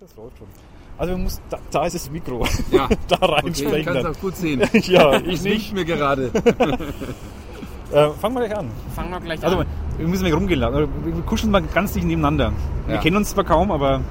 Das 0.00 0.14
läuft 0.16 0.38
schon. 0.38 0.46
Also 0.96 1.12
man 1.12 1.22
muss, 1.24 1.40
da, 1.50 1.58
da 1.70 1.86
ist 1.86 1.94
das 1.94 2.10
Mikro. 2.10 2.44
Ja. 2.70 2.88
da 3.08 3.16
Okay, 3.16 3.24
ich 3.26 3.44
reinsprechen. 3.44 3.84
kann 3.84 3.96
es 3.96 4.04
auch 4.16 4.20
gut 4.20 4.36
sehen. 4.36 4.62
ja, 4.72 5.16
ich 5.20 5.34
Es 5.34 5.42
nicht. 5.42 5.74
mir 5.74 5.84
gerade. 5.84 6.30
Äh, 7.90 8.10
fangen 8.20 8.34
wir 8.34 8.46
gleich 8.46 8.58
an. 8.58 8.70
Fangen 8.94 9.10
wir 9.12 9.18
gleich 9.20 9.42
Also 9.42 9.60
an. 9.60 9.66
wir 9.96 10.06
müssen 10.08 10.24
nicht 10.24 10.34
rumgehen 10.34 10.60
lassen. 10.60 10.74
Also, 10.74 10.88
Wir 11.06 11.22
kuscheln 11.22 11.50
mal 11.50 11.62
ganz 11.62 11.94
dicht 11.94 12.04
nebeneinander. 12.06 12.52
Wir 12.84 12.96
Ja. 12.96 13.00
kennen 13.00 13.16
uns 13.16 13.30
zwar 13.30 13.44
kaum, 13.44 13.70
aber 13.72 14.02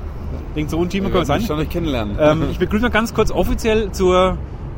denkt 0.55 0.71
so 0.71 0.81
intim 0.81 1.03
Wir 1.03 1.11
können 1.11 1.21
wir 1.21 1.25
sein. 1.27 1.41
schon 1.43 1.59
euch 1.59 1.69
kennenlernen. 1.69 2.17
Ähm, 2.19 2.47
ich 2.49 2.57
begrüße 2.57 2.81
mal 2.81 2.89
ganz 2.89 3.13
kurz 3.13 3.29
offiziell 3.29 3.91
zur 3.91 4.35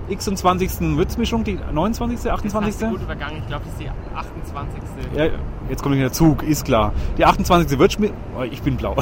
X20. 0.09 0.97
Würzmischung, 0.97 1.45
die 1.45 1.57
29., 1.71 2.17
Das 2.23 2.25
hast 2.33 2.39
28. 2.39 2.79
du 2.81 2.89
gut 2.89 3.01
übergangen. 3.03 3.37
Ich 3.37 3.47
glaube, 3.47 3.63
das 3.63 3.73
ist 3.75 3.81
die 3.83 3.89
28. 4.17 4.81
Ja, 5.15 5.27
jetzt 5.69 5.81
kommt 5.81 5.95
der 5.95 6.11
Zug, 6.11 6.43
ist 6.43 6.65
klar. 6.65 6.91
Die 7.17 7.23
28. 7.23 7.79
Würzmischung. 7.79 8.17
Oh, 8.37 8.43
ich 8.43 8.61
bin 8.61 8.75
blau. 8.75 8.97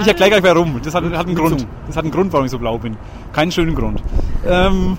Ich 0.00 0.06
erkläre 0.08 0.30
gleich 0.30 0.42
warum. 0.42 0.80
Das 0.82 0.94
hat, 0.94 1.04
hat 1.04 1.26
einen 1.26 1.34
Grund. 1.34 1.66
Das 1.86 1.96
hat 1.96 2.04
einen 2.04 2.12
Grund, 2.12 2.32
warum 2.32 2.44
ich 2.46 2.50
so 2.50 2.58
blau 2.58 2.78
bin. 2.78 2.96
Keinen 3.32 3.52
schönen 3.52 3.74
Grund. 3.74 4.02
Ähm, 4.46 4.98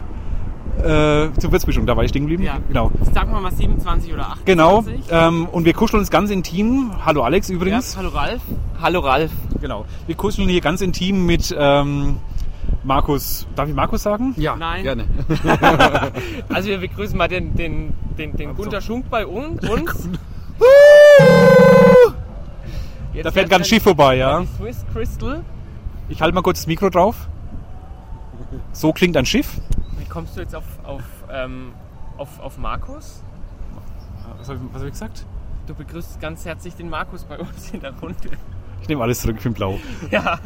äh, 0.79 1.29
zur 1.37 1.51
Würzmischung, 1.51 1.85
da 1.85 1.95
war 1.97 2.03
ich 2.03 2.09
stehen 2.09 2.21
geblieben. 2.23 2.43
Ja. 2.43 2.57
Genau. 2.67 2.91
Sagen 3.13 3.31
wir 3.31 3.39
mal 3.41 3.51
27 3.51 4.13
oder 4.13 4.23
28. 4.31 4.45
Genau. 4.45 4.83
Ähm, 5.09 5.47
und 5.51 5.65
wir 5.65 5.73
kuscheln 5.73 5.99
uns 5.99 6.09
ganz 6.09 6.29
intim. 6.31 6.91
Hallo 7.05 7.23
Alex 7.23 7.49
Ja, 7.49 7.55
übrigens. 7.55 7.97
hallo 7.97 8.09
Ralf. 8.09 8.41
Hallo 8.81 8.99
Ralf. 9.01 9.31
Genau. 9.59 9.85
Wir 10.07 10.15
kuscheln 10.15 10.49
hier 10.49 10.61
ganz 10.61 10.81
intim 10.81 11.25
mit 11.25 11.53
ähm, 11.57 12.17
Markus. 12.83 13.45
Darf 13.55 13.67
ich 13.69 13.75
Markus 13.75 14.01
sagen? 14.03 14.33
ja, 14.37 14.55
Nein. 14.55 14.83
gerne. 14.83 15.05
Also 16.49 16.69
wir 16.69 16.79
begrüßen 16.79 17.17
mal 17.17 17.27
den, 17.27 17.53
den, 17.55 17.93
den, 18.17 18.35
den 18.35 18.55
Gunter 18.55 18.81
Schunk 18.81 19.09
bei 19.09 19.25
uns. 19.27 19.61
uns. 19.69 20.09
Jetzt 23.13 23.25
Da 23.25 23.31
fährt 23.31 23.49
ganz 23.49 23.67
Schiff 23.67 23.83
vorbei, 23.83 24.15
ja. 24.17 24.45
Swiss 24.57 24.85
Crystal. 24.93 25.43
Ich 26.09 26.21
halte 26.21 26.33
mal 26.33 26.41
kurz 26.41 26.59
das 26.59 26.67
Mikro 26.67 26.89
drauf. 26.89 27.27
So 28.71 28.93
klingt 28.93 29.17
ein 29.17 29.25
Schiff. 29.25 29.59
Wie 29.97 30.05
kommst 30.05 30.35
du 30.35 30.41
jetzt 30.41 30.55
auf, 30.55 30.63
auf, 30.83 31.03
ähm, 31.31 31.73
auf, 32.17 32.39
auf 32.39 32.57
Markus? 32.57 33.23
Was 34.37 34.49
habe 34.49 34.59
ich, 34.59 34.73
hab 34.73 34.83
ich 34.83 34.91
gesagt? 34.91 35.25
Du 35.67 35.73
begrüßt 35.73 36.19
ganz 36.19 36.45
herzlich 36.45 36.75
den 36.75 36.89
Markus 36.89 37.23
bei 37.23 37.37
uns 37.37 37.71
in 37.71 37.81
der 37.81 37.93
Runde. 37.99 38.29
Ich 38.81 38.87
nehme 38.89 39.03
alles 39.03 39.21
zurück, 39.21 39.35
ich 39.37 39.43
bin 39.43 39.53
blau. 39.53 39.79
Ja, 40.11 40.39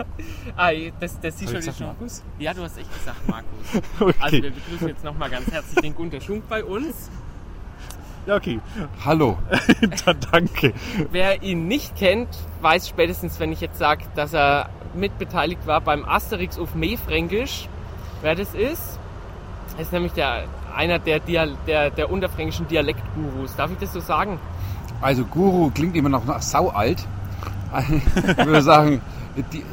ah, 0.57 0.72
das, 1.00 1.19
das 1.22 1.39
sieht 1.39 1.50
schon, 1.50 1.57
gesagt 1.57 1.77
schon. 1.77 1.88
Markus? 1.88 2.22
Ja, 2.38 2.53
du 2.53 2.63
hast 2.63 2.77
echt 2.77 2.94
gesagt 2.94 3.27
Markus. 3.27 3.50
Okay. 4.00 4.16
Also 4.19 4.44
wir 4.44 4.52
begrüßen 4.52 4.88
jetzt 4.89 5.03
nochmal 5.03 5.29
ganz 5.29 5.50
herzlich 5.52 5.79
den 5.81 5.95
Gunter 5.95 6.19
Schunk 6.19 6.47
bei 6.50 6.63
uns. 6.63 7.09
Ja, 8.26 8.36
okay. 8.36 8.59
Hallo. 9.06 9.38
Dann 10.06 10.18
danke. 10.31 10.73
Wer 11.12 11.44
ihn 11.44 11.68
nicht 11.68 11.95
kennt, 11.95 12.30
weiß 12.62 12.90
spätestens, 12.90 13.40
wenn 13.40 13.52
ich 13.52 13.62
jetzt 13.62 13.78
sage, 13.78 14.06
dass 14.16 14.34
er 14.34 14.70
mitbeteiligt 14.95 15.68
war 15.68 15.81
beim 15.81 16.06
Asterix 16.06 16.58
auf 16.58 16.73
Meefränkisch, 16.73 17.70
wer 18.22 18.34
das 18.34 18.56
ist. 18.56 19.00
Das 19.72 19.88
ist 19.88 19.94
nämlich 19.94 20.14
der, 20.14 20.46
einer 20.76 20.98
der, 20.98 21.20
Dial 21.20 21.56
der, 21.68 21.92
der 21.92 22.09
unterfränkischen 22.09 22.68
Dialektgurus. 22.68 23.56
Darf 23.56 23.72
ich 23.72 23.78
das 23.78 23.94
so 23.94 24.00
sagen? 24.00 24.40
Also 25.02 25.23
Guru 25.26 25.70
klingt 25.70 25.96
immer 25.96 26.09
noch 26.09 26.26
nach 26.26 26.42
sau 26.42 26.70
alt. 26.70 27.06
Ich 28.38 28.46
würde 28.46 28.62
sagen, 28.62 29.02
die 29.52 29.64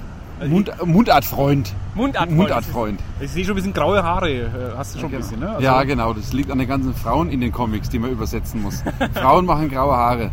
Mund, 0.49 0.71
Mundartfreund. 0.85 1.75
Mundartfreund. 1.95 2.37
Mundartfreund. 2.39 3.01
Ich 3.21 3.31
sehe 3.31 3.45
schon 3.45 3.53
ein 3.53 3.57
bisschen 3.57 3.73
graue 3.73 4.03
Haare. 4.03 4.31
äh, 4.31 4.49
Hast 4.77 4.95
du 4.95 5.01
schon 5.01 5.11
ein 5.13 5.17
bisschen, 5.19 5.41
ne? 5.41 5.51
Also- 5.51 5.63
Ja, 5.63 5.83
genau. 5.85 6.13
Das 6.13 6.33
liegt 6.33 6.51
an 6.51 6.59
den 6.59 6.69
ganzen 6.69 6.95
Frauen 6.95 7.29
in 7.31 7.41
den 7.41 7.53
Comics, 7.53 7.89
die 7.91 7.99
man 7.99 8.11
übersetzen 8.11 8.63
muss. 8.63 8.83
Frauen 9.15 9.47
machen 9.47 9.69
graue 9.71 9.97
Haare. 9.97 10.31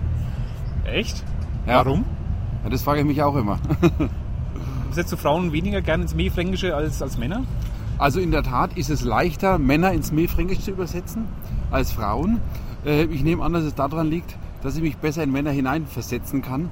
Echt? 0.85 1.23
Ja. 1.67 1.85
Warum? 1.85 2.05
Ja, 2.63 2.69
das 2.69 2.81
frage 2.83 3.01
ich 3.01 3.05
mich 3.05 3.21
auch 3.23 3.35
immer. 3.35 3.59
Setzt 4.91 5.11
du 5.11 5.17
Frauen 5.17 5.51
weniger 5.51 5.81
gerne 5.81 6.03
ins 6.03 6.15
Meerfränkische 6.15 6.75
als, 6.75 7.01
als 7.01 7.17
Männer? 7.17 7.43
Also 7.97 8.19
in 8.19 8.31
der 8.31 8.43
Tat 8.43 8.77
ist 8.77 8.89
es 8.89 9.03
leichter, 9.03 9.59
Männer 9.59 9.91
ins 9.91 10.11
Meerfränkisch 10.11 10.59
zu 10.61 10.71
übersetzen 10.71 11.25
als 11.69 11.91
Frauen. 11.91 12.39
Äh, 12.85 13.03
Ich 13.03 13.23
nehme 13.23 13.43
an, 13.43 13.53
dass 13.53 13.63
es 13.63 13.75
daran 13.75 14.07
liegt, 14.09 14.35
dass 14.63 14.75
ich 14.75 14.81
mich 14.81 14.97
besser 14.97 15.23
in 15.23 15.31
Männer 15.31 15.51
hineinversetzen 15.51 16.41
kann 16.41 16.69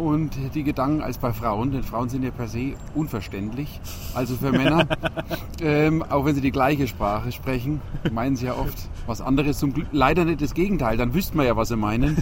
und 0.00 0.30
die 0.54 0.64
Gedanken 0.64 1.02
als 1.02 1.18
bei 1.18 1.32
Frauen, 1.32 1.72
denn 1.72 1.82
Frauen 1.82 2.08
sind 2.08 2.22
ja 2.22 2.30
per 2.30 2.48
se 2.48 2.72
unverständlich. 2.94 3.80
Also 4.14 4.34
für 4.34 4.50
Männer, 4.50 4.86
ähm, 5.60 6.02
auch 6.02 6.24
wenn 6.24 6.34
sie 6.34 6.40
die 6.40 6.50
gleiche 6.50 6.88
Sprache 6.88 7.30
sprechen, 7.32 7.82
meinen 8.10 8.34
sie 8.34 8.46
ja 8.46 8.54
oft 8.54 8.88
was 9.06 9.20
anderes. 9.20 9.58
Zum 9.58 9.74
Glück 9.74 9.88
leider 9.92 10.24
nicht 10.24 10.40
das 10.40 10.54
Gegenteil, 10.54 10.96
dann 10.96 11.12
wüsste 11.12 11.36
man 11.36 11.44
ja, 11.44 11.54
was 11.54 11.68
sie 11.68 11.76
meinen. 11.76 12.16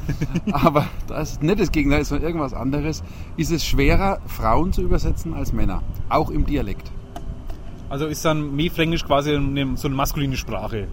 Aber 0.50 0.87
da 1.06 1.21
es 1.21 1.41
nicht 1.41 1.61
das 1.61 1.71
Gegenteil 1.71 2.00
ist, 2.00 2.09
sondern 2.09 2.27
irgendwas 2.27 2.53
anderes, 2.53 3.05
ist 3.37 3.53
es 3.53 3.65
schwerer, 3.65 4.19
Frauen 4.27 4.72
zu 4.72 4.83
übersetzen 4.83 5.33
als 5.33 5.53
Männer, 5.53 5.83
auch 6.09 6.31
im 6.31 6.47
Dialekt. 6.47 6.91
Also 7.89 8.06
ist 8.06 8.25
dann 8.25 8.56
Meerfränkisch 8.56 9.05
quasi 9.05 9.34
eine, 9.34 9.77
so 9.77 9.87
eine 9.87 9.95
maskuline 9.95 10.37
Sprache. 10.37 10.89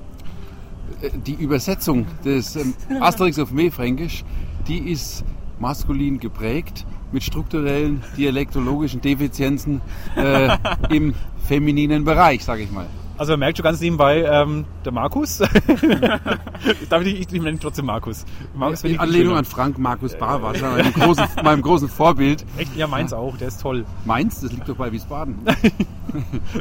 die 1.25 1.33
Übersetzung 1.33 2.05
des 2.23 2.55
ähm, 2.55 2.75
Asterix 3.01 3.39
auf 3.39 3.51
Meerfränkisch, 3.51 4.23
die 4.67 4.77
ist 4.91 5.25
maskulin 5.59 6.19
geprägt 6.19 6.85
mit 7.11 7.23
strukturellen 7.23 8.03
dialektologischen 8.17 9.01
Defizienzen 9.01 9.81
äh, 10.15 10.57
im 10.89 11.13
femininen 11.47 12.03
Bereich, 12.03 12.43
sage 12.43 12.63
ich 12.63 12.71
mal. 12.71 12.87
Also 13.17 13.33
man 13.33 13.39
merkt 13.39 13.57
schon 13.57 13.63
ganz 13.63 13.79
nebenbei, 13.79 14.23
ähm, 14.23 14.65
der 14.83 14.91
Markus. 14.91 15.37
Darf 16.89 17.03
ich, 17.03 17.21
ich 17.21 17.31
nenne 17.31 17.51
ihn 17.51 17.59
trotzdem 17.61 17.85
Markus. 17.85 18.25
Markus 18.53 18.81
finde 18.81 18.95
In 18.95 18.95
ich 18.95 19.01
Anlehnung 19.01 19.37
an 19.37 19.45
Frank 19.45 19.77
Markus 19.77 20.17
Barwart, 20.17 20.61
meinem 20.61 20.91
großen, 20.91 21.25
meinem 21.41 21.61
großen 21.61 21.87
Vorbild. 21.87 22.45
Echt? 22.57 22.75
Ja, 22.75 22.87
meins 22.87 23.13
auch, 23.13 23.37
der 23.37 23.47
ist 23.47 23.61
toll. 23.61 23.85
Mainz, 24.03 24.41
das 24.41 24.51
liegt 24.51 24.67
doch 24.67 24.75
bei 24.75 24.91
Wiesbaden. 24.91 25.37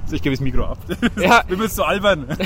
Also 0.02 0.16
ich 0.16 0.22
gebe 0.22 0.34
das 0.34 0.40
Mikro 0.40 0.64
ab. 0.64 0.78
Ja, 1.16 1.44
Du 1.48 1.56
bist 1.56 1.76
so 1.76 1.84
albern. 1.84 2.26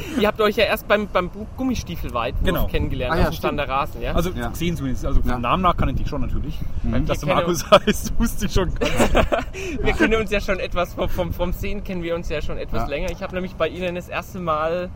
ihr 0.20 0.26
habt 0.28 0.40
euch 0.40 0.56
ja 0.56 0.64
erst 0.64 0.88
beim, 0.88 1.06
beim 1.08 1.30
Gummistiefelweit 1.56 2.34
Genau. 2.44 2.66
kennengelernt, 2.66 3.12
Ah 3.14 3.16
ja, 3.16 3.22
auf 3.24 3.30
dem. 3.30 3.36
Stand 3.36 3.58
der 3.58 3.68
Rasen. 3.68 4.02
Ja? 4.02 4.12
Also 4.14 4.30
Ja. 4.30 4.48
gesehen 4.48 4.76
zumindest. 4.76 5.04
Also 5.06 5.20
vom 5.20 5.30
Ja. 5.30 5.38
Namen 5.38 5.62
nach 5.62 5.76
kann 5.76 5.88
ich 5.90 5.96
dich 5.96 6.08
schon 6.08 6.20
natürlich. 6.20 6.58
Dass 7.06 7.20
du 7.20 7.26
Wir 7.26 7.34
kennen 7.34 7.46
Markus 7.46 7.70
heißt, 7.70 8.12
wusste 8.18 8.46
ich 8.46 8.52
schon. 8.52 8.72
Wir 9.82 9.92
kennen 9.92 10.20
uns 10.20 10.30
ja 10.30 10.40
schon 10.40 10.58
etwas, 10.58 10.94
vom, 10.94 11.08
vom, 11.08 11.32
vom 11.32 11.52
Sehen 11.52 11.84
kennen 11.84 12.02
wir 12.02 12.14
uns 12.14 12.28
ja 12.28 12.40
schon 12.42 12.58
etwas 12.58 12.82
Ja. 12.82 12.86
länger. 12.88 13.10
Ich 13.10 13.22
habe 13.22 13.34
nämlich 13.34 13.54
bei 13.54 13.68
Ihnen 13.68 13.94
das 13.94 14.08
erste 14.08 14.38
Mal, 14.40 14.90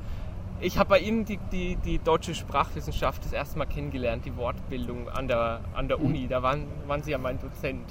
ich 0.61 0.79
habe 0.79 0.89
bei 0.91 0.99
Ihnen 1.01 1.25
die, 1.25 1.39
die, 1.53 1.77
die 1.77 1.99
deutsche 1.99 2.35
Sprachwissenschaft 2.35 3.25
das 3.25 3.33
erste 3.33 3.59
Mal 3.59 3.67
kennengelernt, 3.67 4.25
die 4.25 4.37
Wortbildung 4.37 5.09
an 5.09 5.29
der, 5.29 5.61
an 5.75 5.89
der 5.89 6.01
Uni. 6.01 6.27
Da 6.29 6.43
waren, 6.43 6.65
waren 6.87 7.03
Sie 7.03 7.11
ja 7.11 7.19
mein 7.19 7.39
Dozent. 7.39 7.85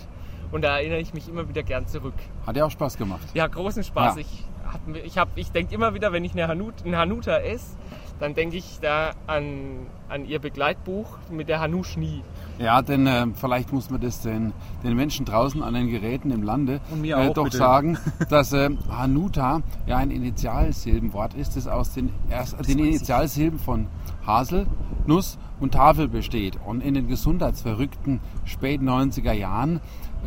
Und 0.51 0.63
da 0.63 0.77
erinnere 0.77 0.99
ich 0.99 1.13
mich 1.13 1.27
immer 1.27 1.47
wieder 1.49 1.63
gern 1.63 1.87
zurück. 1.87 2.13
Hat 2.45 2.55
ja 2.55 2.65
auch 2.65 2.71
Spaß 2.71 2.97
gemacht. 2.97 3.27
Ja, 3.33 3.47
großen 3.47 3.83
Spaß. 3.83 4.15
Ja. 4.15 4.21
Ich, 4.21 4.45
hab, 4.65 4.95
ich, 4.95 5.17
hab, 5.17 5.29
ich 5.37 5.51
denke 5.51 5.73
immer 5.73 5.93
wieder, 5.93 6.11
wenn 6.11 6.23
ich 6.23 6.33
eine 6.33 6.47
Hanut, 6.47 6.73
einen 6.83 6.97
Hanuta 6.97 7.37
esse, 7.37 7.75
dann 8.19 8.33
denke 8.33 8.57
ich 8.57 8.79
da 8.81 9.11
an, 9.27 9.87
an 10.09 10.25
Ihr 10.25 10.39
Begleitbuch 10.39 11.17
mit 11.29 11.49
der 11.49 11.59
Hanuschni. 11.59 12.23
Ja, 12.57 12.81
denn 12.81 13.05
äh, 13.05 13.27
vielleicht 13.35 13.73
muss 13.73 13.89
man 13.89 13.99
das 13.99 14.21
den, 14.21 14.53
den 14.83 14.95
Menschen 14.95 15.25
draußen 15.25 15.61
an 15.61 15.73
den 15.73 15.89
Geräten 15.89 16.31
im 16.31 16.41
Lande 16.41 16.79
äh, 17.03 17.13
auch, 17.13 17.33
doch 17.33 17.43
bitte. 17.45 17.57
sagen, 17.57 17.97
dass 18.29 18.53
äh, 18.53 18.69
Hanuta 18.89 19.61
ja 19.85 19.97
ein 19.97 20.11
Initialsilbenwort 20.11 21.33
ist, 21.33 21.57
das 21.57 21.67
aus 21.67 21.93
den, 21.93 22.13
erst, 22.29 22.65
den 22.67 22.79
Initialsilben 22.79 23.59
von 23.59 23.87
Hasel, 24.25 24.67
Nuss 25.05 25.37
und 25.59 25.73
Tafel 25.73 26.07
besteht. 26.07 26.57
Und 26.65 26.81
in 26.81 26.93
den 26.93 27.07
gesundheitsverrückten 27.07 28.21
späten 28.45 28.89
90er 28.89 29.33
Jahren 29.33 29.81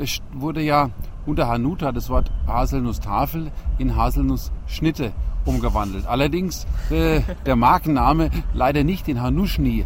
st- 0.04 0.22
wurde 0.32 0.60
ja 0.62 0.90
unter 1.26 1.48
Hanuta 1.48 1.92
das 1.92 2.08
Wort 2.08 2.30
Haselnuss-Tafel 2.46 3.50
in 3.78 3.96
Haselnuss-Schnitte 3.96 5.12
umgewandelt. 5.44 6.06
Allerdings 6.06 6.66
äh, 6.90 7.20
der 7.46 7.56
Markenname 7.56 8.30
leider 8.54 8.84
nicht 8.84 9.08
in 9.08 9.20
Hanuschni 9.22 9.84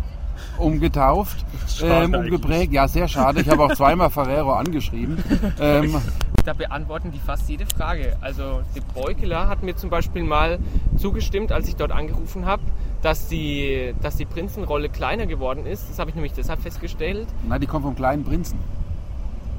umgetauft, 0.58 1.44
ähm, 1.82 2.14
eigentlich. 2.14 2.32
umgeprägt. 2.32 2.72
Ja, 2.72 2.88
sehr 2.88 3.08
schade. 3.08 3.40
Ich 3.40 3.48
habe 3.48 3.64
auch 3.64 3.74
zweimal 3.74 4.10
Ferrero 4.10 4.52
angeschrieben. 4.54 5.18
Ähm, 5.60 5.96
Da 6.44 6.54
beantworten 6.54 7.12
die 7.12 7.20
fast 7.20 7.48
jede 7.48 7.66
Frage. 7.66 8.16
Also 8.20 8.62
die 8.74 8.80
Beukeler 9.00 9.46
hat 9.46 9.62
mir 9.62 9.76
zum 9.76 9.90
Beispiel 9.90 10.24
mal 10.24 10.58
zugestimmt, 10.96 11.52
als 11.52 11.68
ich 11.68 11.76
dort 11.76 11.92
angerufen 11.92 12.46
habe, 12.46 12.62
dass 13.00 13.28
die, 13.28 13.94
dass 14.02 14.16
die 14.16 14.24
Prinzenrolle 14.24 14.88
kleiner 14.88 15.26
geworden 15.26 15.66
ist. 15.66 15.88
Das 15.88 16.00
habe 16.00 16.10
ich 16.10 16.16
nämlich 16.16 16.32
deshalb 16.32 16.60
festgestellt. 16.60 17.28
na, 17.48 17.60
die 17.60 17.68
kommt 17.68 17.84
vom 17.84 17.94
kleinen 17.94 18.24
Prinzen. 18.24 18.58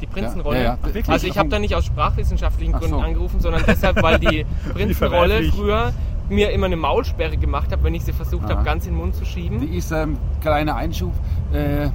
Die 0.04 0.08
Prinzenrolle. 0.08 0.58
Ja, 0.58 0.78
ja, 0.84 0.92
ja. 0.94 1.02
Also 1.08 1.28
ich 1.28 1.38
habe 1.38 1.48
da 1.48 1.60
nicht 1.60 1.76
aus 1.76 1.86
sprachwissenschaftlichen 1.86 2.76
Ach 2.76 2.80
Gründen 2.80 2.98
so. 2.98 3.02
angerufen, 3.02 3.40
sondern 3.40 3.64
deshalb, 3.66 4.04
weil 4.04 4.20
die 4.20 4.46
Prinzenrolle 4.74 5.44
früher 5.44 5.94
mir 6.30 6.52
immer 6.52 6.66
eine 6.66 6.76
Maulsperre 6.76 7.38
gemacht 7.38 7.72
hat, 7.72 7.84
wenn 7.84 7.94
ich 7.94 8.04
sie 8.04 8.12
versucht 8.12 8.50
habe, 8.50 8.64
ganz 8.64 8.86
in 8.86 8.94
den 8.94 9.00
Mund 9.00 9.16
zu 9.16 9.24
schieben. 9.24 9.62
Die 9.62 9.78
ist, 9.78 9.92
ähm, 9.92 10.18
kleiner 10.42 10.76
Einschub, 10.76 11.14
äh, 11.54 11.90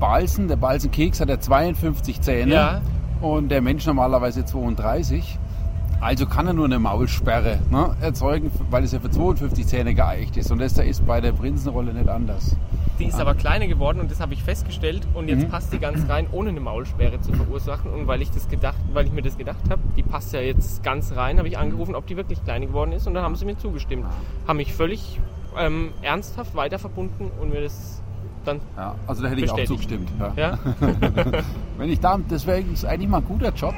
Balsen, 0.00 0.48
der 0.48 0.56
Balsenkeks 0.56 1.20
hat 1.20 1.28
ja 1.28 1.38
52 1.38 2.20
Zähne 2.20 2.82
und 3.20 3.48
der 3.48 3.62
Mensch 3.62 3.86
normalerweise 3.86 4.44
32. 4.44 5.38
Also 6.00 6.26
kann 6.26 6.46
er 6.46 6.52
nur 6.52 6.66
eine 6.66 6.78
Maulsperre 6.78 7.60
ne, 7.70 7.96
erzeugen, 8.00 8.50
weil 8.70 8.84
es 8.84 8.92
ja 8.92 9.00
für 9.00 9.10
52 9.10 9.66
Zähne 9.66 9.94
geeicht 9.94 10.36
ist. 10.36 10.50
Und 10.50 10.58
das 10.58 10.74
da 10.74 10.82
ist 10.82 11.06
bei 11.06 11.20
der 11.20 11.32
Prinzenrolle 11.32 11.94
nicht 11.94 12.08
anders. 12.08 12.56
Die 12.98 13.04
ist 13.06 13.16
Ah. 13.16 13.20
aber 13.22 13.34
kleiner 13.34 13.66
geworden 13.66 14.00
und 14.00 14.10
das 14.10 14.20
habe 14.20 14.32
ich 14.34 14.42
festgestellt 14.42 15.06
und 15.14 15.28
jetzt 15.28 15.44
Mhm. 15.44 15.50
passt 15.50 15.72
die 15.72 15.78
ganz 15.78 16.08
rein, 16.08 16.26
ohne 16.32 16.48
eine 16.50 16.60
Maulsperre 16.60 17.20
zu 17.20 17.32
verursachen. 17.32 17.92
Und 17.92 18.06
weil 18.06 18.22
ich 18.22 18.30
das 18.30 18.48
gedacht, 18.48 18.78
weil 18.92 19.06
ich 19.06 19.12
mir 19.12 19.22
das 19.22 19.36
gedacht 19.36 19.60
habe, 19.70 19.80
die 19.96 20.02
passt 20.02 20.32
ja 20.32 20.40
jetzt 20.40 20.82
ganz 20.82 21.14
rein, 21.14 21.38
habe 21.38 21.48
ich 21.48 21.58
angerufen, 21.58 21.94
ob 21.94 22.06
die 22.06 22.16
wirklich 22.16 22.42
kleiner 22.44 22.66
geworden 22.66 22.92
ist 22.92 23.06
und 23.06 23.14
dann 23.14 23.22
haben 23.24 23.36
sie 23.36 23.44
mir 23.44 23.58
zugestimmt. 23.58 24.04
Ah. 24.06 24.48
Haben 24.48 24.56
mich 24.58 24.72
völlig 24.74 25.20
ähm, 25.58 25.90
ernsthaft 26.02 26.54
weiter 26.54 26.78
verbunden 26.78 27.30
und 27.40 27.50
mir 27.50 27.62
das 27.62 28.02
dann 28.44 28.60
Ja, 28.76 28.94
also 29.06 29.22
da 29.22 29.28
hätte 29.28 29.40
ich 29.40 29.50
auch 29.50 29.56
Bestätigt. 29.56 29.88
zugestimmt. 29.90 30.10
Ja. 30.20 30.32
ja, 30.36 30.58
Wenn 31.78 31.90
ich 31.90 31.98
da, 32.00 32.18
das 32.28 32.46
wäre 32.46 32.60
ist 32.60 32.84
eigentlich 32.84 33.08
mal 33.08 33.18
ein 33.18 33.24
guter 33.24 33.52
Job, 33.52 33.74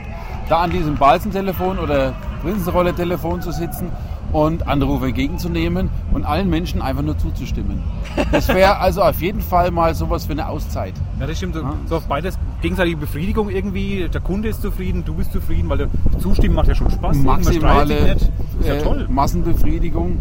da 0.49 0.63
an 0.63 0.71
diesem 0.71 0.97
Balzentelefon 0.97 1.79
oder 1.79 2.15
Prinzenrolle-Telefon 2.43 3.41
zu 3.43 3.51
sitzen 3.53 3.91
und 4.33 4.67
Anrufe 4.69 5.07
entgegenzunehmen 5.07 5.89
und 6.13 6.25
allen 6.25 6.51
Menschen 6.51 6.83
einfach 6.83 7.03
nur 7.03 7.17
zuzustimmen. 7.19 7.83
Das 8.31 8.49
wäre 8.49 8.77
also 8.81 9.03
auf 9.03 9.21
jeden 9.23 9.41
Fall 9.41 9.71
mal 9.71 9.95
sowas 9.95 10.27
für 10.27 10.33
eine 10.33 10.49
Auszeit. 10.49 10.95
Ja, 11.19 11.27
das 11.27 11.37
stimmt. 11.39 11.55
So, 11.55 11.61
Ja. 11.63 11.75
so 11.87 11.97
auf 11.97 12.07
beides 12.07 12.39
gegenseitige 12.61 12.97
Befriedigung 12.97 13.49
irgendwie. 13.49 14.09
Der 14.13 14.21
Kunde 14.21 14.49
ist 14.49 14.63
zufrieden, 14.63 15.05
du 15.05 15.15
bist 15.15 15.33
zufrieden, 15.33 15.69
weil 15.69 15.79
der 15.79 15.89
Zustimmen 16.19 16.55
macht 16.55 16.69
ja 16.69 16.75
schon 16.75 16.91
Spaß. 16.91 17.17
Maximale 17.19 18.17
ja 18.65 18.75
äh, 18.75 18.83
toll. 18.83 19.07
Massenbefriedigung 19.11 20.19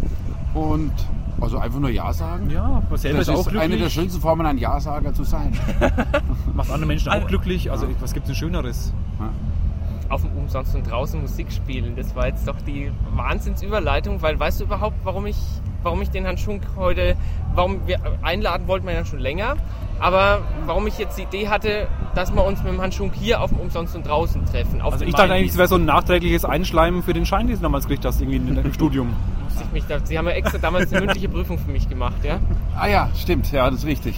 und 0.54 0.92
also 1.40 1.58
einfach 1.58 1.78
nur 1.78 1.90
Ja 1.90 2.12
sagen. 2.12 2.50
Ja, 2.50 2.82
man 2.88 2.98
selber 2.98 3.18
Das 3.18 3.28
ist 3.28 3.34
auch 3.34 3.42
glücklich. 3.44 3.62
eine 3.62 3.76
der 3.76 3.90
schönsten 3.90 4.20
Formen, 4.20 4.44
ein 4.46 4.58
Ja-Sager 4.58 5.14
zu 5.14 5.22
sein. 5.24 5.52
Macht 6.54 6.70
andere 6.70 6.86
Menschen 6.86 7.10
auch 7.10 7.26
glücklich. 7.26 7.70
Also 7.70 7.86
was 8.00 8.12
gibt 8.12 8.24
es 8.24 8.28
denn 8.30 8.36
Schöneres? 8.36 8.92
Auf 10.08 10.22
dem 10.22 10.32
Umsonst 10.36 10.74
und 10.74 10.90
draußen 10.90 11.20
Musik 11.20 11.52
spielen. 11.52 11.94
Das 11.96 12.14
war 12.16 12.26
jetzt 12.28 12.46
doch 12.48 12.56
die 12.66 12.90
Wahnsinnsüberleitung, 13.14 14.22
weil 14.22 14.38
weißt 14.38 14.60
du 14.60 14.64
überhaupt, 14.64 14.96
warum 15.04 15.26
ich, 15.26 15.36
warum 15.82 16.02
ich 16.02 16.10
den 16.10 16.24
Herrn 16.24 16.38
Schunk 16.38 16.62
heute, 16.76 17.16
warum 17.54 17.86
wir 17.86 17.98
einladen 18.22 18.66
wollten 18.68 18.86
wir 18.86 18.94
ja 18.94 19.04
schon 19.04 19.18
länger, 19.18 19.56
aber 20.00 20.40
warum 20.66 20.86
ich 20.86 20.98
jetzt 20.98 21.18
die 21.18 21.22
Idee 21.22 21.48
hatte, 21.48 21.88
dass 22.14 22.32
wir 22.34 22.44
uns 22.44 22.62
mit 22.62 22.72
dem 22.72 22.80
Herrn 22.80 22.92
Schunk 22.92 23.12
hier 23.14 23.40
auf 23.42 23.50
dem 23.50 23.58
Umsonst 23.60 23.94
und 23.94 24.06
draußen 24.06 24.44
treffen. 24.46 24.80
Auf 24.80 24.94
Also 24.94 25.04
ich 25.04 25.14
dachte 25.14 25.32
eigentlich, 25.32 25.50
es 25.52 25.58
wäre 25.58 25.68
so 25.68 25.76
ein 25.76 25.84
nachträgliches 25.84 26.44
Einschleimen 26.44 27.02
für 27.02 27.12
den 27.12 27.26
Schein, 27.26 27.46
den 27.46 27.56
du 27.56 27.62
damals 27.62 27.84
gekriegt 27.86 28.04
hast, 28.04 28.20
irgendwie 28.20 28.36
in- 28.36 28.56
im 28.56 28.72
Studium. 28.72 29.08
Muss 29.44 29.62
ich 29.62 29.72
mich 29.72 29.84
da, 29.88 29.98
Sie 30.04 30.16
haben 30.18 30.26
ja 30.26 30.32
extra 30.32 30.58
damals 30.58 30.92
eine 30.92 31.00
mündliche 31.06 31.28
Prüfung 31.28 31.58
für 31.58 31.70
mich 31.70 31.88
gemacht, 31.88 32.16
ja? 32.24 32.38
Ah 32.78 32.86
ja, 32.86 33.10
stimmt, 33.16 33.50
ja, 33.52 33.68
das 33.70 33.80
ist 33.80 33.86
richtig. 33.86 34.14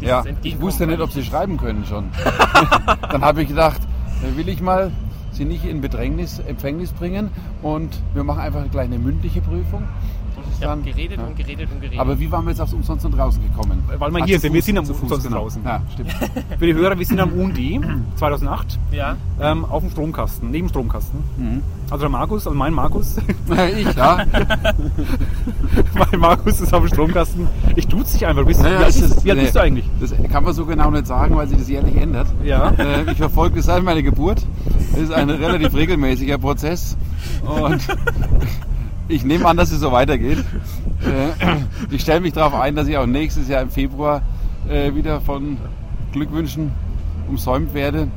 Ja, 0.00 0.22
ich 0.42 0.60
wusste 0.60 0.86
nicht, 0.86 1.00
ob 1.00 1.10
sie 1.10 1.22
schreiben 1.24 1.56
können 1.56 1.84
schon. 1.86 2.10
Dann 3.10 3.22
habe 3.22 3.42
ich 3.42 3.48
gedacht, 3.48 3.80
äh, 4.22 4.36
will 4.36 4.48
ich 4.48 4.60
mal 4.60 4.90
sie 5.36 5.44
nicht 5.44 5.64
in 5.64 5.80
Bedrängnis, 5.80 6.38
Empfängnis 6.40 6.92
bringen 6.92 7.30
und 7.62 7.90
wir 8.14 8.24
machen 8.24 8.40
einfach 8.40 8.70
gleich 8.70 8.86
eine 8.86 8.98
mündliche 8.98 9.40
Prüfung. 9.40 9.82
Ich 10.58 10.66
habe 10.66 10.80
geredet 10.82 11.18
ja. 11.18 11.26
und 11.26 11.36
geredet 11.36 11.68
und 11.70 11.80
geredet. 11.80 11.98
Aber 12.00 12.18
wie 12.18 12.30
waren 12.32 12.44
wir 12.44 12.50
jetzt 12.50 12.60
aufs 12.60 12.72
Umsonst 12.72 13.04
und 13.04 13.12
draußen 13.16 13.42
gekommen? 13.42 13.82
Weil 13.98 14.10
wir 14.10 14.24
hier 14.24 14.40
sind. 14.40 14.52
Wir 14.52 14.62
sind 14.62 14.78
am 14.78 14.86
Fuß, 14.86 15.00
Umsonst 15.02 15.26
genau. 15.26 15.40
draußen. 15.42 15.62
Ja, 15.64 15.80
stimmt. 15.92 16.12
Für 16.58 16.66
die 16.66 16.74
Hörer, 16.74 16.98
wir 16.98 17.06
sind 17.06 17.20
am 17.20 17.32
UND 17.32 17.58
2008 18.16 18.78
ja, 18.92 19.16
ähm, 19.40 19.64
auf 19.64 19.82
dem 19.82 19.90
Stromkasten, 19.90 20.50
neben 20.50 20.66
dem 20.66 20.70
Stromkasten. 20.70 21.20
Mhm. 21.36 21.62
Also 21.90 22.00
der 22.02 22.08
Markus, 22.10 22.46
also 22.46 22.58
mein 22.58 22.72
Markus, 22.74 23.16
ich, 23.18 23.94
ja. 23.94 24.24
mein 25.94 26.20
Markus 26.20 26.60
ist 26.60 26.72
auf 26.74 26.80
dem 26.84 26.88
Stromkasten. 26.88 27.46
Ich 27.76 27.86
tut's 27.86 28.12
dich 28.12 28.26
einfach. 28.26 28.44
Bist, 28.44 28.62
Naja, 28.62 28.80
wie 28.80 28.84
alt, 28.84 28.96
ist- 28.96 29.24
wie 29.24 29.30
alt 29.30 29.40
bist 29.40 29.54
du 29.54 29.58
nee. 29.60 29.64
eigentlich? 29.66 29.84
Das 30.00 30.14
kann 30.30 30.42
man 30.44 30.52
so 30.52 30.64
genau 30.66 30.90
nicht 30.90 31.06
sagen, 31.06 31.36
weil 31.36 31.46
sich 31.48 31.58
das 31.58 31.68
jährlich 31.68 31.96
ändert. 31.96 32.26
Ja. 32.44 32.70
Äh, 32.70 33.10
Ich 33.12 33.18
verfolge 33.18 33.56
das 33.56 33.66
seit 33.66 33.82
meiner 33.82 34.02
Geburt. 34.02 34.44
Das 34.92 35.00
ist 35.00 35.12
ein 35.12 35.30
relativ 35.30 35.74
regelmäßiger 35.74 36.38
Prozess. 36.38 36.96
Und 37.44 37.80
ich 39.08 39.24
nehme 39.24 39.46
an, 39.46 39.56
dass 39.56 39.70
es 39.72 39.80
so 39.80 39.92
weitergeht. 39.92 40.38
Äh, 41.04 41.56
Ich 41.90 42.02
stelle 42.02 42.20
mich 42.20 42.32
darauf 42.32 42.54
ein, 42.54 42.74
dass 42.74 42.88
ich 42.88 42.96
auch 42.98 43.06
nächstes 43.06 43.48
Jahr 43.48 43.62
im 43.62 43.70
Februar 43.70 44.22
äh, 44.68 44.94
wieder 44.94 45.20
von 45.20 45.58
Glückwünschen 46.12 46.72
umsäumt 47.28 47.74
werde, 47.74 48.08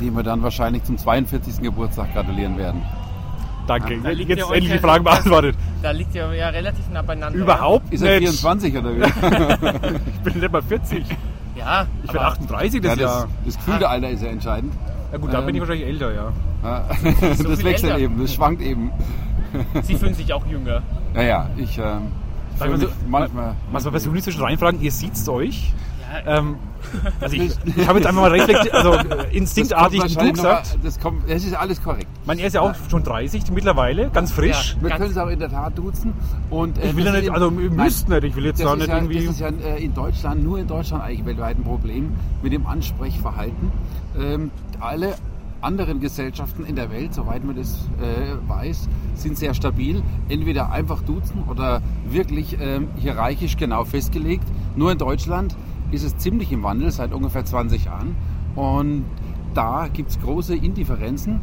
die 0.00 0.10
wir 0.14 0.22
dann 0.22 0.42
wahrscheinlich 0.42 0.84
zum 0.84 0.98
42. 0.98 1.60
Geburtstag 1.62 2.12
gratulieren 2.14 2.56
werden. 2.58 2.82
Danke. 3.66 3.98
Da 4.02 4.10
liegt 4.10 4.30
Jetzt 4.30 4.38
ja 4.40 4.46
endlich 4.46 4.68
die 4.68 4.74
euch- 4.74 4.80
Frage 4.80 5.04
beantwortet. 5.04 5.54
da 5.82 5.90
liegt 5.92 6.14
ja, 6.14 6.32
ja 6.32 6.48
relativ 6.48 6.84
nah 6.92 7.02
beieinander. 7.02 7.38
Überhaupt 7.38 7.92
Ist 7.92 8.02
er 8.02 8.18
nicht. 8.18 8.28
24 8.40 8.76
oder 8.76 8.96
wie? 8.96 9.00
Ich 10.14 10.20
bin 10.32 10.40
nicht 10.40 10.52
mal 10.52 10.62
40. 10.62 11.04
Ja, 11.56 11.86
Ich 12.02 12.10
bin 12.10 12.18
aber 12.20 12.28
38 12.32 12.80
das 12.80 12.90
Ja, 12.90 12.96
das, 12.96 13.02
Jahr. 13.14 13.28
das 13.44 13.56
gefühlte 13.56 13.88
Alter 13.88 14.10
ist 14.10 14.22
ja 14.22 14.28
entscheidend. 14.30 14.72
Ja 15.12 15.18
gut, 15.18 15.32
da 15.32 15.40
bin 15.40 15.54
ich 15.54 15.62
Ähm, 15.62 15.68
wahrscheinlich 15.68 15.86
älter, 15.88 16.12
ja. 16.14 16.32
Ja, 16.64 16.84
So 17.36 17.48
das 17.48 17.62
wechselt 17.64 17.92
älter. 17.92 17.98
eben, 18.04 18.20
das 18.20 18.34
schwankt 18.34 18.62
eben. 18.62 18.90
Sie 19.82 19.94
fühlen 19.96 20.14
sich 20.14 20.32
auch 20.32 20.46
jünger. 20.46 20.82
Ja, 21.14 21.22
ja, 21.22 21.50
ich 21.56 21.78
ähm, 21.78 22.12
fühle 22.56 22.70
mal 22.70 22.80
so, 22.80 22.86
mich 22.86 22.94
manchmal. 23.08 23.54
Was 23.72 23.84
wir 23.84 23.90
persönlich 23.90 24.24
zwischen 24.24 24.42
reinfragen, 24.42 24.80
ihr 24.80 24.92
sieht's 24.92 25.28
euch. 25.28 25.72
Ja, 26.24 26.38
Ähm, 26.38 26.56
also 27.20 27.36
ich, 27.36 27.52
ich 27.76 27.86
habe 27.86 27.98
jetzt 27.98 28.08
einfach 28.08 28.22
mal 28.22 28.30
reflektiert, 28.32 28.74
also 28.74 28.94
äh, 28.94 29.36
instinktartig 29.36 29.98
du 30.00 30.06
kommt 30.06 30.16
wahrscheinlich 30.16 30.34
gesagt. 30.34 30.76
noch- 30.76 30.82
das, 30.82 30.98
kommt, 30.98 31.30
das 31.30 31.44
ist 31.44 31.54
alles 31.54 31.82
korrekt. 31.82 32.08
Meine, 32.24 32.40
er 32.40 32.46
ist 32.48 32.54
ja 32.54 32.62
auch 32.62 32.74
schon 32.88 33.02
30 33.04 33.50
mittlerweile, 33.52 34.10
ganz 34.10 34.32
frisch. 34.32 34.76
Wir 34.80 34.88
Ganz- 34.88 35.00
können 35.00 35.10
es 35.12 35.18
auch 35.18 35.28
in 35.28 35.38
der 35.38 35.50
Tat 35.50 35.76
duzen. 35.78 36.12
Und, 36.48 36.78
äh, 36.78 36.88
Ich 36.88 36.96
will 36.96 37.04
ja 37.04 37.12
das 37.12 37.20
nicht, 37.20 37.30
also 37.32 37.50
ihr 37.50 37.70
Nein, 37.70 37.76
müsst 37.86 38.08
nicht, 38.08 38.24
ich 38.24 38.34
will 38.34 38.44
jetzt 38.44 38.64
da 38.64 38.74
nicht 38.74 38.88
ja, 38.88 38.96
irgendwie. 38.96 39.24
Das 39.24 39.34
ist 39.34 39.40
ja 39.40 39.48
äh, 39.48 39.84
in 39.84 39.94
Deutschland, 39.94 40.42
nur 40.42 40.58
in 40.58 40.66
Deutschland 40.66 41.04
eigentlich 41.04 41.24
weltweit 41.26 41.58
ein 41.58 41.64
Problem 41.64 42.12
mit 42.42 42.52
dem 42.52 42.66
Ansprechverhalten. 42.66 43.70
Ähm, 44.18 44.50
alle 44.80 45.14
anderen 45.62 46.00
Gesellschaften 46.00 46.64
in 46.64 46.76
der 46.76 46.90
Welt, 46.90 47.14
soweit 47.14 47.44
man 47.44 47.56
das 47.56 47.88
äh, 48.00 48.48
weiß, 48.48 48.88
sind 49.14 49.36
sehr 49.36 49.54
stabil. 49.54 50.02
Entweder 50.28 50.72
einfach 50.72 51.02
duzen 51.02 51.44
oder 51.48 51.82
wirklich 52.08 52.56
ähm, 52.60 52.88
hierarchisch 52.96 53.56
genau 53.56 53.84
festgelegt. 53.84 54.44
Nur 54.76 54.92
in 54.92 54.98
Deutschland 54.98 55.56
ist 55.90 56.04
es 56.04 56.16
ziemlich 56.16 56.52
im 56.52 56.62
Wandel 56.62 56.90
seit 56.90 57.12
ungefähr 57.12 57.44
20 57.44 57.86
Jahren. 57.86 58.16
Und 58.56 59.04
da 59.54 59.88
gibt 59.88 60.10
es 60.10 60.20
große 60.20 60.54
Indifferenzen 60.54 61.40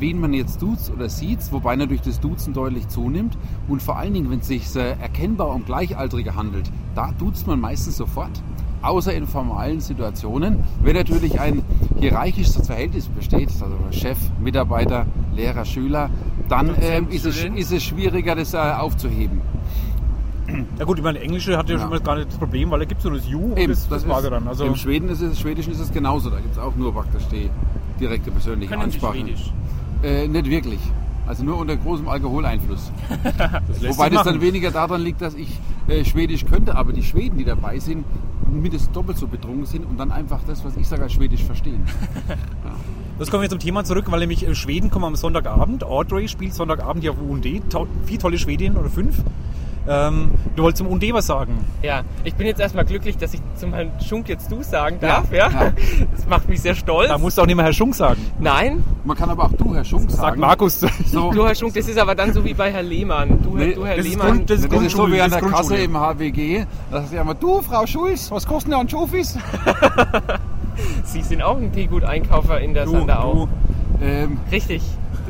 wen 0.00 0.20
man 0.20 0.32
jetzt 0.32 0.62
duzt 0.62 0.90
oder 0.90 1.08
sieht, 1.08 1.40
wobei 1.52 1.76
natürlich 1.76 2.02
das 2.02 2.20
Duzen 2.20 2.54
deutlich 2.54 2.88
zunimmt. 2.88 3.36
Und 3.68 3.82
vor 3.82 3.96
allen 3.96 4.14
Dingen, 4.14 4.30
wenn 4.30 4.40
es 4.40 4.46
sich 4.46 4.74
äh, 4.76 4.90
erkennbar 5.00 5.48
um 5.48 5.64
Gleichaltrige 5.64 6.34
handelt, 6.34 6.70
da 6.94 7.12
duzt 7.18 7.46
man 7.46 7.60
meistens 7.60 7.96
sofort. 7.96 8.42
Außer 8.80 9.12
in 9.12 9.26
formalen 9.26 9.80
Situationen, 9.80 10.62
wenn 10.82 10.94
natürlich 10.94 11.40
ein 11.40 11.62
hierarchisches 11.98 12.66
Verhältnis 12.66 13.08
besteht, 13.08 13.48
also 13.60 13.76
Chef, 13.90 14.18
Mitarbeiter, 14.40 15.06
Lehrer, 15.34 15.64
Schüler, 15.64 16.10
dann 16.48 16.74
ähm, 16.80 17.08
ist, 17.10 17.26
es, 17.26 17.44
ist 17.44 17.72
es 17.72 17.82
schwieriger, 17.82 18.36
das 18.36 18.54
äh, 18.54 18.58
aufzuheben. 18.58 19.40
Ja 20.78 20.84
gut, 20.84 20.98
ich 20.98 21.04
meine, 21.04 21.20
Englische 21.20 21.58
hat 21.58 21.68
ja, 21.68 21.74
Ja. 21.74 21.82
schon 21.82 21.90
mal 21.90 22.00
gar 22.00 22.16
nicht 22.16 22.28
das 22.28 22.38
Problem, 22.38 22.70
weil 22.70 22.78
da 22.78 22.84
gibt 22.86 23.00
es 23.00 23.04
nur 23.04 23.14
das 23.14 23.28
You 23.28 23.38
und 23.38 23.58
Eben, 23.58 23.72
das, 23.72 23.88
das, 23.88 24.04
ist, 24.04 24.08
er 24.10 24.30
dann. 24.30 24.48
Also, 24.48 24.64
Im 24.64 24.76
Schweden 24.76 25.08
ist 25.10 25.20
es, 25.20 25.38
Schwedischen 25.38 25.72
ist 25.72 25.80
es 25.80 25.92
genauso, 25.92 26.30
da 26.30 26.36
gibt 26.36 26.52
es 26.52 26.58
auch 26.58 26.74
nur 26.74 26.92
praktisch 26.94 27.24
die 27.30 27.50
direkte 28.00 28.30
persönliche 28.30 28.70
können 28.70 28.90
Sie 28.90 28.96
Ansprache. 28.96 29.18
Schwedisch? 29.18 29.52
Äh, 30.02 30.28
nicht 30.28 30.46
wirklich. 30.46 30.80
Also 31.26 31.44
nur 31.44 31.58
unter 31.58 31.76
großem 31.76 32.08
Alkoholeinfluss. 32.08 32.90
das 33.68 33.82
Wobei 33.82 34.08
das 34.08 34.24
dann 34.24 34.40
weniger 34.40 34.70
daran 34.70 35.02
liegt, 35.02 35.20
dass 35.20 35.34
ich 35.34 35.58
äh, 35.86 36.02
Schwedisch 36.04 36.46
könnte, 36.46 36.74
aber 36.74 36.94
die 36.94 37.02
Schweden, 37.02 37.36
die 37.36 37.44
dabei 37.44 37.78
sind, 37.78 38.06
mindestens 38.48 38.92
doppelt 38.92 39.18
so 39.18 39.26
betrunken 39.26 39.66
sind 39.66 39.84
und 39.84 39.98
dann 39.98 40.10
einfach 40.10 40.40
das, 40.46 40.64
was 40.64 40.76
ich 40.76 40.88
sage, 40.88 41.02
als 41.02 41.12
Schwedisch 41.12 41.44
verstehen. 41.44 41.84
Das 43.18 43.32
kommen 43.32 43.42
wir 43.42 43.50
zum 43.50 43.58
Thema 43.58 43.82
zurück, 43.82 44.04
weil 44.12 44.20
nämlich 44.20 44.46
äh, 44.46 44.54
Schweden 44.54 44.90
kommen 44.90 45.04
am 45.04 45.16
Sonntagabend. 45.16 45.82
Audrey 45.82 46.28
spielt 46.28 46.54
Sonntagabend 46.54 47.02
hier 47.02 47.10
auf 47.10 47.18
UND. 47.20 47.44
Vier 48.06 48.18
tolle 48.20 48.38
Schwedinnen 48.38 48.76
oder 48.76 48.88
fünf. 48.88 49.24
Ähm, 49.90 50.30
du 50.54 50.62
wolltest 50.64 50.78
zum 50.84 50.88
UND 50.92 51.02
was 51.14 51.26
sagen. 51.26 51.64
Ja, 51.82 52.02
ich 52.24 52.34
bin 52.34 52.46
jetzt 52.46 52.60
erstmal 52.60 52.84
glücklich, 52.84 53.16
dass 53.16 53.32
ich 53.32 53.40
zum 53.56 53.72
Herrn 53.72 53.90
Schunk 54.06 54.28
jetzt 54.28 54.50
du 54.52 54.62
sagen 54.62 54.98
darf. 55.00 55.32
Ja, 55.32 55.48
Ja. 55.50 55.72
Das 56.14 56.26
macht 56.28 56.48
mich 56.48 56.60
sehr 56.60 56.74
stolz. 56.74 57.08
Da 57.08 57.16
musst 57.16 57.38
du 57.38 57.42
auch 57.42 57.46
nicht 57.46 57.56
mehr 57.56 57.64
Herr 57.64 57.72
Schunk 57.72 57.94
sagen. 57.94 58.20
Nein, 58.38 58.84
Man 59.04 59.16
kann 59.16 59.30
aber 59.30 59.44
auch 59.44 59.52
du, 59.52 59.74
Herr 59.74 59.84
Schunk, 59.84 60.10
Sag 60.10 60.20
sagen. 60.20 60.40
Markus. 60.40 60.80
So, 61.06 61.32
du 61.32 61.46
Herr 61.46 61.54
Schunk, 61.54 61.72
das 61.74 61.88
ist 61.88 61.98
aber 61.98 62.14
dann 62.14 62.32
so 62.34 62.44
wie 62.44 62.52
bei 62.54 62.70
Herr 62.70 62.82
Lehmann. 62.82 63.40
Du, 63.42 63.56
Nee, 63.56 63.72
du 63.74 63.86
Herr 63.86 63.96
das 63.96 64.04
ist 64.04 64.10
Lehmann. 64.12 64.26
Grund- 64.36 64.50
das 64.50 64.60
ist 64.60 64.72
das 64.72 64.82
ist 64.82 64.96
so 64.96 65.10
wie 65.10 65.20
an 65.20 65.30
das 65.30 65.38
der 65.40 65.48
ist 65.48 65.54
Kasse 65.54 65.76
im 65.78 65.96
HWG. 65.96 66.64
Da 66.90 67.00
sagt 67.00 67.12
ja 67.14 67.22
immer, 67.22 67.34
du, 67.34 67.62
Frau 67.62 67.86
Schulz, 67.86 68.30
was 68.30 68.46
kosten 68.46 68.70
denn 68.72 68.80
Anchovies? 68.80 69.38
Sie 71.04 71.22
sind 71.22 71.42
auch 71.42 71.56
ein 71.56 71.72
Teegut-Einkaufer 71.72 72.60
in 72.60 72.74
der 72.74 72.84
Du, 72.84 72.92
Sanderau. 72.92 73.48
du. 74.00 74.04
Ähm, 74.04 74.38
Richtig. 74.52 74.82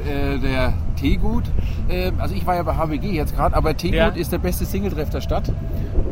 äh, 0.07 0.39
der 0.39 0.75
Teegut, 1.01 1.45
also 2.19 2.35
ich 2.35 2.47
war 2.47 2.57
ja 2.57 2.63
bei 2.63 2.75
HWG 2.75 3.13
jetzt 3.13 3.35
gerade, 3.35 3.57
aber 3.57 3.77
Teegut 3.77 3.97
Ja. 3.99 4.09
ist 4.09 4.33
der 4.33 4.39
beste 4.39 4.65
Singletreff 4.65 5.11
der 5.11 5.21
Stadt. 5.21 5.51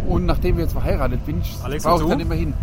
Und 0.09 0.25
nachdem 0.27 0.57
wir 0.57 0.65
jetzt 0.65 0.73
verheiratet 0.73 1.21
sind, 1.27 1.45
Alex, 1.65 1.85
brauche 1.85 2.03
ich 2.05 2.09
dann 2.09 2.21
immer 2.21 2.35
hin. 2.35 2.55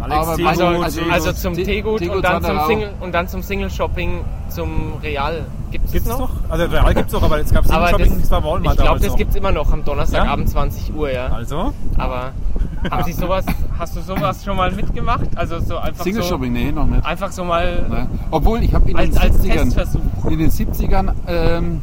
Alex 0.00 0.16
Aber 0.26 0.36
Teegut, 0.36 0.50
Also, 0.50 0.64
also, 0.66 0.98
Teegut, 1.00 1.12
also 1.14 1.32
zum 1.32 1.54
Te- 1.54 1.62
Teegut 1.62 1.98
Teegut 2.00 2.16
und 2.16 2.24
dann 2.24 2.42
zum. 2.42 2.58
Single 2.66 2.90
und 3.00 3.12
dann 3.14 3.28
zum 3.28 3.42
Single-Shopping 3.42 4.20
zum 4.48 4.92
Real. 5.02 5.44
Gibt 5.70 5.86
es 5.86 5.92
Gibt's 5.92 6.08
noch? 6.08 6.18
noch? 6.20 6.30
Also 6.50 6.64
Real 6.66 6.94
gibt's 6.94 7.12
noch, 7.12 7.22
aber 7.22 7.38
jetzt 7.38 7.52
gab's 7.54 7.70
Aber 7.70 7.88
Shopping, 7.88 8.20
das, 8.20 8.30
war 8.30 8.44
Walmart 8.44 8.74
ich 8.76 8.82
glaube, 8.82 9.00
das 9.00 9.16
gibt 9.16 9.30
es 9.30 9.36
immer 9.36 9.52
noch 9.52 9.72
am 9.72 9.84
Donnerstagabend 9.84 10.48
20 10.48 10.94
Uhr, 10.94 11.10
ja. 11.12 11.26
Also, 11.28 11.72
Aber 11.96 12.32
haben 12.90 13.04
Sie 13.04 13.12
sowas, 13.12 13.44
hast 13.78 13.96
du 13.96 14.00
sowas 14.00 14.44
schon 14.44 14.56
mal 14.56 14.70
mitgemacht? 14.72 15.26
Also 15.36 15.58
so 15.60 15.78
einfach 15.78 15.98
so, 15.98 16.04
Single-Shopping, 16.04 16.52
nee, 16.52 16.70
noch 16.72 16.86
nicht. 16.86 17.04
einfach 17.04 17.30
so 17.32 17.44
mal 17.44 17.86
Ne? 17.88 18.06
Obwohl, 18.30 18.62
ich 18.62 18.74
habe 18.74 18.90
in, 18.90 18.96
den 18.96 19.16
als, 19.16 19.16
als 19.16 19.38
70ern 19.42 19.54
Testversuch. 19.74 20.00
in 20.30 20.38
den 20.38 20.50
70ern, 20.50 21.12
ähm, 21.26 21.80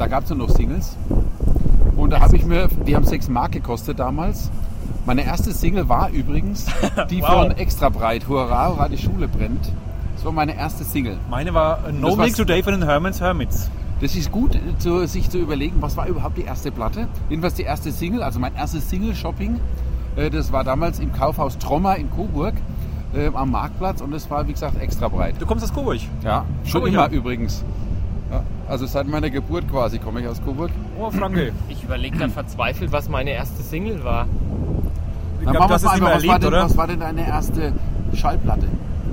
da 0.00 0.06
gab 0.06 0.24
es 0.24 0.30
ja 0.30 0.36
noch 0.36 0.48
Singles. 0.50 0.96
Und 1.96 2.10
da 2.10 2.20
habe 2.20 2.36
ich 2.36 2.44
mir, 2.44 2.68
die 2.86 2.96
haben 2.96 3.04
6 3.04 3.28
Mark 3.28 3.52
gekostet 3.52 3.98
damals. 3.98 4.50
Meine 5.06 5.24
erste 5.24 5.52
Single 5.52 5.88
war 5.88 6.10
übrigens 6.10 6.66
die 7.10 7.20
Wow. 7.22 7.28
von 7.30 7.50
Extra 7.52 7.88
Breit, 7.88 8.26
Hurra, 8.28 8.68
Hurra, 8.68 8.88
die 8.88 8.98
Schule 8.98 9.28
brennt. 9.28 9.70
Das 10.16 10.24
war 10.24 10.32
meine 10.32 10.56
erste 10.56 10.84
Single. 10.84 11.16
Meine 11.30 11.52
war 11.54 11.86
äh, 11.88 11.92
No 11.92 12.16
Milk. 12.16 12.34
Today 12.36 12.62
von 12.62 12.72
den 12.72 12.84
Hermans 12.84 13.20
Hermits. 13.20 13.70
Das 14.00 14.14
ist 14.16 14.32
gut, 14.32 14.58
zu, 14.78 15.06
sich 15.06 15.28
zu 15.28 15.38
überlegen, 15.38 15.76
was 15.80 15.96
war 15.96 16.06
überhaupt 16.06 16.38
die 16.38 16.42
erste 16.44 16.70
Platte. 16.72 17.06
Jedenfalls 17.28 17.54
die 17.54 17.64
erste 17.64 17.92
Single, 17.92 18.22
also 18.22 18.40
mein 18.40 18.54
erstes 18.54 18.88
Single-Shopping. 18.88 19.60
Äh, 20.16 20.30
das 20.30 20.52
war 20.52 20.64
damals 20.64 20.98
im 21.00 21.12
Kaufhaus 21.12 21.58
Trommer 21.58 21.96
in 21.96 22.10
Coburg 22.10 22.54
äh, 23.14 23.30
am 23.34 23.50
Marktplatz 23.50 24.00
und 24.00 24.10
das 24.12 24.30
war, 24.30 24.46
wie 24.48 24.52
gesagt, 24.52 24.80
extra 24.80 25.08
breit. 25.08 25.34
Du 25.38 25.44
kommst 25.46 25.64
aus 25.64 25.72
Coburg. 25.74 26.00
Ja, 26.24 26.44
schon 26.64 26.82
Oh, 26.82 26.86
immer 26.86 27.08
ja. 27.10 27.14
übrigens. 27.18 27.62
Also 28.70 28.86
seit 28.86 29.08
meiner 29.08 29.30
Geburt 29.30 29.68
quasi 29.68 29.98
komme 29.98 30.20
ich 30.20 30.28
aus 30.28 30.40
Coburg. 30.44 30.70
Oh, 30.96 31.10
Franke. 31.10 31.52
Ich 31.68 31.82
überlege 31.82 32.16
dann 32.18 32.30
verzweifelt, 32.30 32.92
was 32.92 33.08
meine 33.08 33.30
erste 33.30 33.62
Single 33.64 34.04
war. 34.04 34.26
Ich 35.40 35.46
machen 35.46 35.68
das 35.68 35.82
ist 35.82 35.88
einfach. 35.88 35.90
was, 35.90 36.00
war 36.02 36.12
erlebt, 36.12 36.42
denn, 36.42 36.48
oder? 36.48 36.64
was 36.64 36.76
war 36.76 36.86
denn 36.86 37.00
deine 37.00 37.26
erste 37.26 37.72
Schallplatte? 38.14 38.68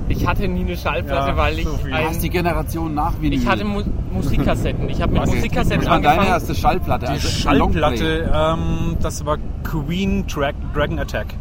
Ich 0.08 0.26
hatte 0.26 0.46
nie 0.46 0.60
eine 0.60 0.76
Schallplatte, 0.76 1.30
Ja, 1.30 1.36
weil 1.36 1.58
ich 1.58 1.64
so 1.66 1.76
viel. 1.76 1.90
Du 1.90 1.96
hast 1.96 2.22
die 2.22 2.28
ein, 2.28 2.32
Generation 2.32 2.94
nach 2.94 3.20
Vinyl. 3.20 3.40
ich 3.40 3.46
hatte 3.48 3.64
Mu 3.64 3.82
Musikkassetten. 4.12 4.88
Ich 4.88 5.02
habe 5.02 5.12
mit 5.12 5.22
Okay. 5.22 5.34
Musikkassetten 5.34 5.80
das 5.80 5.90
war 5.90 5.96
deine 6.00 6.08
angefangen. 6.10 6.28
erste 6.32 6.54
Schallplatte. 6.54 7.06
Die 7.06 7.12
also. 7.12 7.28
Schallplatte, 7.28 8.30
ähm, 8.32 8.96
das 9.02 9.26
war 9.26 9.38
Queen 9.64 10.24
Dra 10.28 10.52
Dragon 10.72 10.98
Attack. 11.00 11.34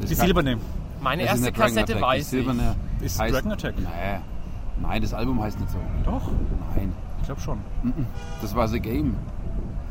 Das 0.00 0.10
Die 0.10 0.16
silberne. 0.16 0.58
Meine 1.00 1.22
das 1.22 1.32
erste 1.36 1.52
Kassette 1.52 1.92
Attack. 1.92 2.02
weiß 2.02 2.14
die 2.16 2.20
ich. 2.20 2.26
silberne 2.44 2.74
Ist 3.00 3.20
heißt, 3.20 3.34
Dragon 3.34 3.52
Attack? 3.52 3.74
Nee. 3.78 3.84
Nein, 4.82 5.00
das 5.00 5.14
Album 5.14 5.40
heißt 5.40 5.60
nicht 5.60 5.70
so. 5.70 5.78
Doch, 6.04 6.28
Nein, 6.76 6.92
ich 7.26 7.26
glaube 7.26 7.40
schon. 7.40 7.58
das 8.40 8.54
war 8.54 8.68
The 8.68 8.78
Game. 8.78 9.16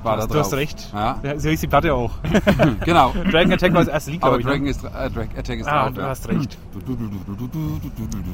War 0.04 0.16
da 0.18 0.26
du 0.28 0.38
hast 0.40 0.54
recht. 0.54 0.90
Ja, 0.94 1.18
Ja, 1.24 1.38
So 1.40 1.50
hieß 1.50 1.60
die 1.62 1.68
Platte 1.68 1.92
auch. 1.94 2.12
genau. 2.86 3.12
Dragon 3.32 3.52
Attack 3.54 3.74
war 3.74 3.80
das 3.84 3.88
erste 3.90 4.12
Lied, 4.12 4.22
Aber 4.24 4.38
glaube 4.38 4.42
ich. 4.42 4.48
Dragon 4.48 4.64
ne? 4.64 4.70
ist, 4.70 4.84
äh, 4.84 5.10
Dragon 5.10 5.38
Attack 5.38 5.60
ist 5.60 5.68
Ah, 5.68 5.84
drauf. 5.86 5.94
du 5.96 6.02
ja. 6.02 6.08
hast 6.10 6.28
recht. 6.30 6.58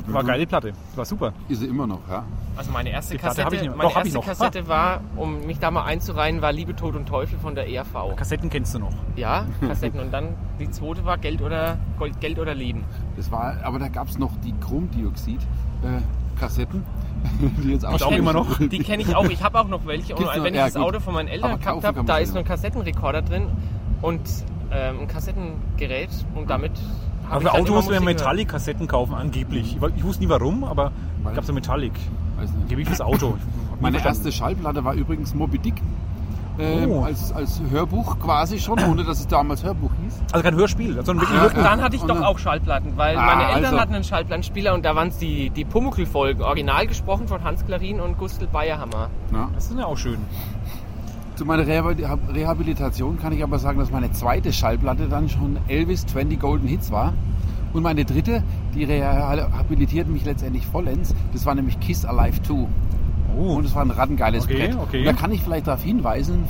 War 0.07 0.23
geile 0.25 0.45
Platte. 0.45 0.73
War 0.95 1.05
super. 1.05 1.31
Ist 1.47 1.61
sie 1.61 1.67
immer 1.67 1.87
noch, 1.87 2.01
ja. 2.09 2.25
Also 2.57 2.71
meine 2.71 2.89
erste 2.89 3.13
Die 3.13 3.19
Platte 3.19 3.43
Kassette, 3.43 3.69
meine 3.69 3.83
Doch, 3.89 3.95
erste. 3.95 4.19
Kassette 4.19 4.67
war, 4.67 4.99
um 5.15 5.45
mich 5.47 5.59
da 5.59 5.71
mal 5.71 5.85
einzureihen, 5.85 6.41
war 6.41 6.51
Liebe, 6.51 6.75
Tod 6.75 6.93
und 6.95 7.05
Teufel 7.07 7.39
von 7.39 7.55
der 7.55 7.69
ERV. 7.69 8.17
Kassetten 8.17 8.49
kennst 8.49 8.75
du 8.75 8.79
noch. 8.79 8.91
Ja, 9.15 9.45
Kassetten. 9.65 10.01
Und 10.01 10.11
dann 10.11 10.35
die 10.59 10.69
zweite 10.69 11.05
war 11.05 11.17
Geld 11.17 11.41
oder 11.41 11.77
Gold, 11.97 12.19
Geld 12.19 12.37
oder 12.37 12.53
Leben. 12.53 12.83
Das 13.15 13.31
war, 13.31 13.55
aber 13.63 13.79
da 13.79 13.87
gab 13.87 14.09
es 14.09 14.19
noch 14.19 14.31
die 14.43 14.51
Chromdioxid-Kassetten, 14.59 16.83
die 17.63 17.71
jetzt 17.71 17.85
auch, 17.85 17.91
Gibt's 17.91 18.03
auch 18.05 18.09
Kenn 18.09 18.19
immer 18.19 18.33
noch? 18.33 18.57
Die 18.59 18.79
kenne 18.79 19.03
ich 19.03 19.15
auch. 19.15 19.25
Ich 19.25 19.43
habe 19.43 19.59
auch 19.59 19.67
noch 19.67 19.85
welche. 19.85 20.15
Und 20.15 20.25
wenn 20.25 20.53
ich 20.53 20.55
Ja, 20.55 20.65
das 20.65 20.73
gut. 20.75 20.83
Auto 20.83 20.99
von 20.99 21.13
meinen 21.13 21.27
Eltern 21.27 21.59
gehabt 21.59 21.83
habe, 21.83 22.03
da 22.03 22.17
ist 22.17 22.33
noch 22.33 22.41
ein 22.41 22.45
Kassettenrekorder 22.47 23.21
drin 23.21 23.47
und 24.01 24.21
ähm, 24.71 25.01
ein 25.01 25.07
Kassettengerät. 25.07 26.09
Und 26.35 26.49
damit 26.49 26.71
habe 27.23 27.31
Aber 27.31 27.39
für 27.41 27.45
dann 27.47 27.55
Auto 27.55 27.65
immer 27.67 27.75
musst 27.77 27.89
du 27.89 27.93
ja 27.93 27.99
Musik 27.99 28.17
gehört. 28.17 28.19
Metallic-Kassetten 28.25 28.87
kaufen, 28.87 29.13
angeblich. 29.15 29.77
Ich, 29.77 29.95
ich 29.97 30.03
wusste 30.03 30.23
nie 30.23 30.29
warum, 30.29 30.63
aber 30.63 30.91
ich 31.25 31.31
glaube 31.33 31.45
so 31.45 31.53
Metallic. 31.53 31.93
Weiß 32.37 32.49
nicht. 32.69 32.87
Fürs 32.87 33.01
Auto. 33.01 33.15
Ich 33.15 33.21
hab 33.21 33.75
nie 33.77 33.81
Meine 33.81 33.99
verstanden. 33.99 34.17
erste 34.27 34.31
Schallplatte 34.31 34.83
war 34.83 34.93
übrigens 34.93 35.33
Moby 35.35 35.59
Dick. 35.59 35.75
Ähm, 36.59 36.91
Oh. 36.91 37.03
als, 37.03 37.31
als 37.31 37.61
Hörbuch 37.69 38.19
quasi 38.19 38.59
schon, 38.59 38.77
ohne 38.83 39.03
dass 39.03 39.19
es 39.21 39.27
damals 39.27 39.63
Hörbuch 39.63 39.89
hieß. 40.03 40.19
Also 40.31 40.43
kein 40.43 40.55
Hörspiel, 40.55 40.93
sondern 40.95 41.19
wirklich 41.21 41.35
Ja, 41.37 41.43
Hörbuch. 41.43 41.63
Dann 41.63 41.81
hatte 41.81 41.95
ich 41.95 42.01
doch 42.03 42.21
auch 42.21 42.37
Schallplatten, 42.39 42.97
weil 42.97 43.17
Ah, 43.17 43.25
meine 43.25 43.43
Eltern 43.49 43.65
also. 43.65 43.79
hatten 43.79 43.95
einen 43.95 44.03
Schallplattenspieler 44.03 44.73
und 44.73 44.83
da 44.85 44.95
waren 44.95 45.07
es 45.07 45.17
die, 45.17 45.49
die 45.49 45.65
Pumuckl-Folgen, 45.65 46.41
original 46.43 46.87
gesprochen 46.87 47.27
von 47.27 47.43
Hans 47.43 47.65
Klarin 47.65 47.99
und 48.01 48.17
Gustl 48.17 48.47
Bayerhammer. 48.47 49.09
Ja. 49.33 49.49
Das 49.55 49.71
ist 49.71 49.77
ja 49.79 49.85
auch 49.85 49.97
schön. 49.97 50.17
Zu 51.35 51.45
meiner 51.45 51.63
Reha- 51.63 52.19
Rehabilitation 52.33 53.17
kann 53.17 53.31
ich 53.33 53.41
aber 53.41 53.57
sagen, 53.57 53.79
dass 53.79 53.89
meine 53.89 54.11
zweite 54.11 54.53
Schallplatte 54.53 55.07
dann 55.07 55.29
schon 55.29 55.57
Elvis 55.67 56.05
20 56.05 56.39
Golden 56.39 56.67
Hits 56.67 56.91
war. 56.91 57.13
Und 57.73 57.83
meine 57.83 58.03
dritte, 58.03 58.43
die 58.75 58.83
rehabilitiert 58.83 60.07
mich 60.09 60.25
letztendlich 60.25 60.67
vollends, 60.67 61.15
das 61.33 61.45
war 61.45 61.55
nämlich 61.55 61.79
Kiss 61.79 62.05
Alive 62.05 62.41
2. 62.43 62.67
Oh. 63.37 63.53
Und 63.55 63.65
es 63.65 63.75
war 63.75 63.83
ein 63.83 63.91
rattengeiles 63.91 64.45
Okay, 64.45 64.67
Brett. 64.67 64.77
okay. 64.81 64.99
Und 64.99 65.05
da 65.05 65.13
kann 65.13 65.31
ich 65.31 65.41
vielleicht 65.41 65.67
darauf 65.67 65.83
hinweisen, 65.83 66.43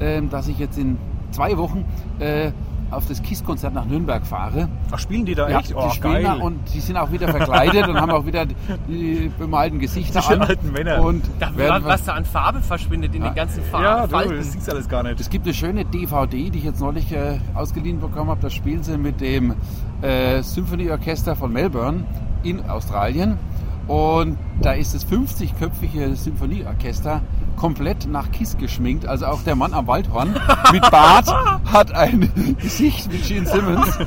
ähm, 0.00 0.30
dass 0.30 0.48
ich 0.48 0.58
jetzt 0.58 0.78
in 0.78 0.96
zwei 1.30 1.56
Wochen 1.56 1.84
äh, 2.18 2.50
auf 2.90 3.06
das 3.06 3.22
KISS-Konzert 3.22 3.72
nach 3.72 3.84
Nürnberg 3.84 4.26
fahre. 4.26 4.68
Ach, 4.90 4.98
spielen 4.98 5.24
die 5.24 5.36
da 5.36 5.48
Ja, 5.48 5.60
echt? 5.60 5.70
die 5.70 5.74
Oh, 5.74 5.90
spielen 5.90 6.24
da 6.24 6.32
geil. 6.34 6.42
und 6.42 6.58
die 6.74 6.80
sind 6.80 6.96
auch 6.96 7.12
wieder 7.12 7.28
verkleidet 7.28 7.86
und 7.86 8.00
haben 8.00 8.10
auch 8.10 8.26
wieder 8.26 8.46
die 8.88 9.30
bemalten 9.38 9.78
Gesichter 9.78 10.18
Diese 10.20 10.34
an. 10.34 10.42
alten 10.42 10.72
Männer. 10.72 11.00
Und 11.04 11.22
Da, 11.38 11.50
was 11.84 12.02
da 12.02 12.14
an 12.14 12.24
Farbe 12.24 12.58
verschwindet 12.60 13.14
in 13.14 13.22
Ja. 13.22 13.28
den 13.30 13.36
ganzen 13.36 13.62
ja, 13.62 13.68
Farben. 13.70 14.02
du, 14.10 14.16
Falten. 14.16 14.36
das 14.38 14.52
siehst 14.52 14.68
alles 14.70 14.88
gar 14.88 15.04
nicht. 15.04 15.20
Es 15.20 15.30
gibt 15.30 15.44
eine 15.46 15.54
schöne 15.54 15.84
DVD, 15.84 16.50
die 16.50 16.58
ich 16.58 16.64
jetzt 16.64 16.80
neulich 16.80 17.12
äh, 17.12 17.38
ausgeliehen 17.54 18.00
bekommen 18.00 18.30
habe. 18.30 18.40
Da 18.42 18.50
spielen 18.50 18.82
sie 18.82 18.98
mit 18.98 19.20
dem 19.20 19.54
äh, 20.02 20.42
Symphonieorchester 20.42 21.36
von 21.36 21.52
Melbourne 21.52 22.02
in 22.42 22.68
Australien. 22.68 23.38
Und 23.86 24.38
da 24.62 24.72
ist 24.72 24.94
das 24.94 25.06
50-köpfige 25.06 26.14
Symphonieorchester 26.14 27.22
komplett 27.56 28.08
nach 28.08 28.30
Kiss 28.30 28.56
geschminkt. 28.56 29.06
Also 29.06 29.26
auch 29.26 29.42
der 29.42 29.56
Mann 29.56 29.74
am 29.74 29.86
Waldhorn 29.86 30.34
mit 30.72 30.82
Bart 30.90 31.26
hat 31.64 31.92
ein 31.92 32.56
Gesicht 32.60 33.12
wie 33.12 33.18
Gene 33.18 33.46
Simmons. 33.46 33.98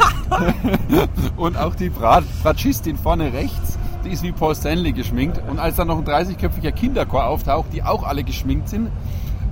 Und 1.38 1.58
auch 1.58 1.76
die 1.76 1.90
Brat 1.90 2.24
Bratschistin 2.42 2.98
vorne 2.98 3.34
rechts, 3.34 3.78
die 4.06 4.10
ist 4.10 4.24
wie 4.24 4.32
Paul 4.32 4.56
Stanley 4.56 4.92
geschminkt. 4.92 5.42
Und 5.50 5.60
als 5.60 5.76
dann 5.76 5.88
noch 5.88 5.98
ein 5.98 6.06
30-köpfiger 6.06 6.72
Kinderchor 6.72 7.26
auftaucht, 7.26 7.68
die 7.74 7.84
auch 7.84 8.04
alle 8.04 8.24
geschminkt 8.24 8.70
sind, 8.70 8.90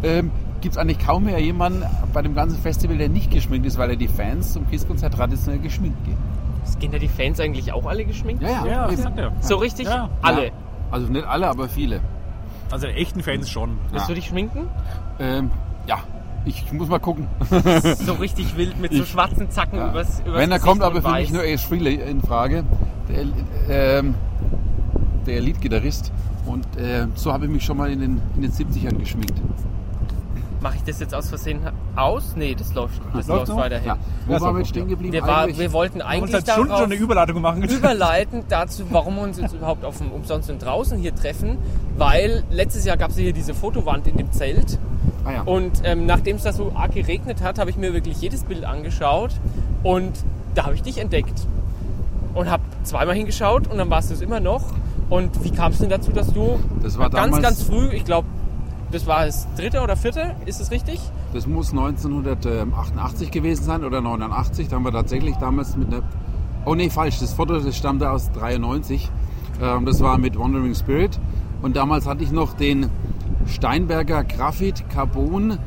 ähm, 0.03 0.31
gibt 0.61 0.75
es 0.75 0.77
eigentlich 0.77 0.99
kaum 0.99 1.25
mehr 1.25 1.39
jemanden 1.39 1.83
bei 2.13 2.21
dem 2.21 2.35
ganzen 2.35 2.59
Festival, 2.59 2.97
der 2.97 3.09
nicht 3.09 3.31
geschminkt 3.31 3.67
ist, 3.67 3.77
weil 3.77 3.89
ja 3.89 3.95
die 3.95 4.07
Fans 4.07 4.53
zum 4.53 4.67
Kiss-Konzert 4.69 5.13
traditionell 5.13 5.59
geschminkt 5.59 6.03
gehen. 6.05 6.17
Sind 6.63 6.93
da 6.93 6.97
die 6.99 7.07
Fans 7.07 7.39
eigentlich 7.39 7.71
auch 7.73 7.85
alle 7.85 8.05
geschminkt? 8.05 8.43
Ja, 8.43 8.65
Ja, 8.65 8.95
sagt 8.95 9.17
er. 9.19 9.31
So 9.41 9.55
richtig? 9.57 9.87
Ja. 9.87 10.09
Alle. 10.21 10.45
Ja. 10.47 10.51
Also 10.91 11.07
nicht 11.11 11.25
alle, 11.25 11.47
aber 11.47 11.67
viele. 11.69 11.99
Also 12.69 12.87
die 12.87 12.93
echten 12.93 13.21
Fans 13.23 13.49
schon. 13.49 13.77
Willst 13.91 14.05
Ja. 14.07 14.07
du 14.07 14.13
dich 14.15 14.25
schminken? 14.27 14.67
Ähm, 15.19 15.51
ja, 15.87 15.99
ich 16.45 16.71
muss 16.71 16.87
mal 16.89 16.99
gucken. 16.99 17.27
So 17.95 18.13
richtig 18.13 18.55
wild 18.57 18.79
mit 18.79 18.93
so 18.93 19.03
Ich- 19.03 19.09
schwarzen 19.09 19.49
Zacken 19.49 19.77
Ja. 19.79 19.89
übers, 19.91 20.19
übers 20.21 20.33
Wenn 20.39 20.51
er 20.51 20.57
Gesicht 20.57 20.63
kommt, 20.65 20.81
aber 20.83 21.01
für 21.01 21.11
mich 21.11 21.31
nur 21.31 21.43
Ace 21.43 21.63
Frehley 21.63 21.95
in 21.95 22.21
Frage, 22.21 22.63
der, 23.09 23.25
ähm, 23.99 24.15
der 25.25 25.41
Leadgitarrist. 25.41 26.11
Und 26.45 26.65
äh, 26.77 27.07
so 27.15 27.31
habe 27.33 27.45
ich 27.45 27.51
mich 27.51 27.63
schon 27.63 27.77
mal 27.77 27.91
in 27.91 27.99
den, 27.99 28.21
in 28.35 28.41
den 28.41 28.51
70ern 28.51 28.97
geschminkt. 28.97 29.33
Mache 30.61 30.75
ich 30.77 30.83
das 30.83 30.99
jetzt 30.99 31.15
aus 31.15 31.27
Versehen 31.29 31.59
aus? 31.95 32.35
Nee, 32.35 32.53
das 32.53 32.73
läuft, 32.75 33.01
das 33.15 33.27
Läuft 33.27 33.47
läuft 33.47 33.59
weiterhin. 33.59 33.87
Ja. 33.87 33.97
Wo 34.27 34.39
waren 34.39 34.53
wir 34.55 34.59
jetzt 34.59 34.69
stehen 34.69 34.87
geblieben? 34.87 35.11
Wir, 35.13 35.23
war, 35.23 35.39
eigentlich? 35.39 35.57
wir 35.57 35.73
wollten 35.73 35.97
Wir 35.97 36.05
eigentlich 36.07 36.39
Stunden 36.41 36.71
schon 36.75 36.83
eine 36.85 36.93
Überleitung 36.95 37.41
machen. 37.41 37.63
überleiten 37.63 38.43
dazu, 38.47 38.83
warum 38.91 39.15
wir 39.15 39.23
uns 39.23 39.39
jetzt 39.39 39.55
überhaupt 39.55 39.83
auf 39.83 39.97
dem 39.97 40.11
Umsonst 40.11 40.51
und 40.51 40.59
draußen 40.63 40.99
hier 40.99 41.15
treffen. 41.15 41.57
Weil 41.97 42.43
letztes 42.51 42.85
Jahr 42.85 42.95
gab 42.97 43.09
es 43.09 43.17
hier 43.17 43.33
diese 43.33 43.55
Fotowand 43.55 44.05
in 44.05 44.17
dem 44.17 44.31
Zelt. 44.31 44.77
ah, 45.25 45.31
ja. 45.31 45.41
Und 45.41 45.81
ähm, 45.83 46.05
nachdem 46.05 46.35
es 46.35 46.43
da 46.43 46.53
so 46.53 46.71
arg 46.75 46.93
geregnet 46.93 47.41
hat, 47.41 47.57
habe 47.57 47.71
ich 47.71 47.77
mir 47.77 47.93
wirklich 47.95 48.21
jedes 48.21 48.43
Bild 48.43 48.63
angeschaut. 48.63 49.31
Und 49.81 50.11
da 50.53 50.65
habe 50.65 50.75
ich 50.75 50.83
dich 50.83 50.99
entdeckt. 50.99 51.47
Und 52.35 52.51
habe 52.51 52.61
zweimal 52.83 53.15
hingeschaut 53.15 53.67
und 53.67 53.77
dann 53.79 53.89
warst 53.89 54.11
du 54.11 54.13
es 54.13 54.21
immer 54.21 54.39
noch. 54.39 54.61
Und 55.09 55.43
wie 55.43 55.49
kam 55.51 55.71
es 55.71 55.79
denn 55.79 55.89
dazu, 55.89 56.11
dass 56.11 56.31
du 56.31 56.59
Das 56.83 56.97
war 56.99 57.09
ganz, 57.09 57.25
damals- 57.25 57.41
ganz 57.43 57.63
früh, 57.63 57.89
ich 57.93 58.05
glaube, 58.05 58.27
das 58.91 59.07
war 59.07 59.25
das 59.25 59.47
dritte 59.55 59.81
oder 59.81 59.95
vierte, 59.95 60.35
ist 60.45 60.61
es 60.61 60.71
richtig? 60.71 60.99
Das 61.33 61.47
muss 61.47 61.71
1988 61.71 63.31
gewesen 63.31 63.63
sein 63.63 63.83
oder 63.83 64.01
89. 64.01 64.67
Da 64.67 64.75
haben 64.75 64.83
wir 64.83 64.91
tatsächlich 64.91 65.35
damals 65.37 65.77
mit 65.77 65.87
einer. 65.87 66.03
Oh 66.65 66.75
nee, 66.75 66.89
falsch. 66.89 67.19
Das 67.19 67.33
Foto 67.33 67.59
das 67.59 67.77
stammte 67.77 68.09
aus 68.09 68.31
93. 68.31 69.09
Ähm, 69.61 69.85
das 69.85 70.01
war 70.01 70.17
mit 70.17 70.37
Wandering 70.37 70.75
Spirit. 70.75 71.19
Und 71.61 71.75
damals 71.75 72.07
hatte 72.07 72.23
ich 72.23 72.31
noch 72.31 72.53
den 72.53 72.89
Steinberger 73.45 74.23
Graphit 74.23 74.89
Carbon 74.89 75.57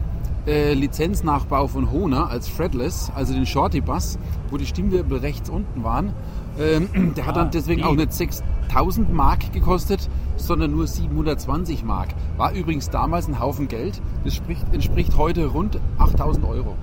äh, 0.46 0.74
Lizenznachbau 0.74 1.68
von 1.68 1.90
Hohner 1.90 2.28
als 2.28 2.48
Fretless, 2.48 3.10
also 3.14 3.32
den 3.32 3.46
Shorty 3.46 3.80
Bass, 3.80 4.18
wo 4.50 4.56
die 4.56 4.66
Stimmwirbel 4.66 5.18
rechts 5.18 5.48
unten 5.48 5.84
waren. 5.84 6.12
Ähm, 6.58 7.14
der 7.16 7.26
hat 7.26 7.36
dann 7.36 7.50
deswegen 7.50 7.80
die. 7.80 7.86
auch 7.86 7.94
nicht 7.94 8.12
6000 8.12 9.12
Mark 9.12 9.52
gekostet, 9.52 10.08
sondern 10.36 10.72
nur 10.72 10.86
720 10.86 11.84
Mark. 11.84 12.08
War 12.36 12.52
übrigens 12.52 12.90
damals 12.90 13.28
ein 13.28 13.38
Haufen 13.40 13.68
Geld. 13.68 14.00
Das 14.24 14.34
spricht, 14.34 14.62
entspricht 14.72 15.16
heute 15.16 15.46
rund 15.46 15.78
8000 15.98 16.44
Euro. 16.46 16.74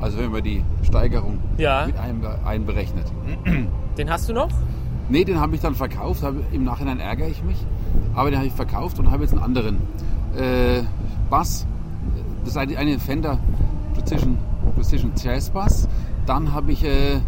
Also 0.00 0.18
wenn 0.18 0.32
man 0.32 0.42
die 0.42 0.64
Steigerung 0.82 1.38
Ja. 1.58 1.86
mit 1.86 1.96
einbe 1.98 2.38
einberechnet. 2.44 3.06
Den 3.98 4.10
hast 4.10 4.28
du 4.28 4.32
noch? 4.32 4.48
Nee, 5.08 5.24
den 5.24 5.38
habe 5.40 5.54
ich 5.54 5.60
dann 5.60 5.74
verkauft. 5.74 6.22
Hab, 6.22 6.34
Im 6.52 6.64
Nachhinein 6.64 6.98
ärgere 7.00 7.28
ich 7.28 7.42
mich. 7.44 7.56
Aber 8.14 8.30
den 8.30 8.38
habe 8.38 8.46
ich 8.48 8.52
verkauft 8.54 8.98
und 8.98 9.10
habe 9.10 9.22
jetzt 9.22 9.32
einen 9.32 9.42
anderen 9.42 9.76
äh, 10.36 10.82
Bass. 11.30 11.66
Das 12.40 12.50
ist 12.50 12.56
eine 12.56 12.76
eine 12.76 12.98
Fender 12.98 13.38
Precision, 13.94 14.38
Precision 14.74 15.12
Jazz 15.16 15.50
Bass. 15.50 15.88
Dann 16.26 16.52
habe 16.52 16.72
ich 16.72 16.84
äh, 16.84 17.20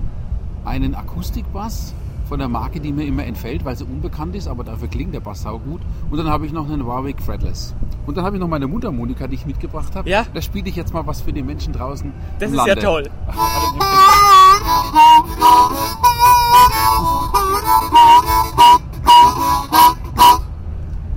einen 0.64 0.94
Akustikbass 0.94 1.94
von 2.28 2.38
der 2.38 2.48
Marke, 2.48 2.80
die 2.80 2.92
mir 2.92 3.04
immer 3.04 3.24
entfällt, 3.24 3.64
weil 3.64 3.76
sie 3.76 3.84
unbekannt 3.84 4.34
ist, 4.34 4.48
aber 4.48 4.64
dafür 4.64 4.88
klingt 4.88 5.12
der 5.14 5.20
Bass 5.20 5.42
sau 5.42 5.58
gut. 5.58 5.80
Und 6.10 6.18
dann 6.18 6.28
habe 6.28 6.46
ich 6.46 6.52
noch 6.52 6.68
einen 6.70 6.86
Warwick 6.86 7.20
Fretless. 7.22 7.74
Und 8.06 8.16
dann 8.16 8.24
habe 8.24 8.36
ich 8.36 8.40
noch 8.40 8.48
meine 8.48 8.66
Mundharmonika, 8.66 9.26
die 9.26 9.34
ich 9.36 9.46
mitgebracht 9.46 9.94
habe. 9.94 10.08
Ja. 10.08 10.24
Da 10.32 10.40
spiele 10.42 10.68
ich 10.68 10.76
jetzt 10.76 10.92
mal 10.94 11.06
was 11.06 11.20
für 11.22 11.32
die 11.32 11.42
Menschen 11.42 11.72
draußen. 11.72 12.12
Das 12.38 12.48
im 12.50 12.54
ist 12.58 12.66
Lande. 12.66 12.82
ja 12.82 12.88
toll. 12.88 13.10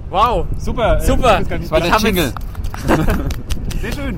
Wow. 0.09 0.45
Super. 0.57 0.97
äh, 0.97 1.05
Super. 1.05 1.39
das 1.39 1.49
kann 1.49 1.61
ich- 1.61 1.69
Das 1.69 1.71
war 1.71 1.81
der 1.81 1.97
Jingle. 1.99 2.33
Sehr 3.81 3.91
schön. 3.91 4.17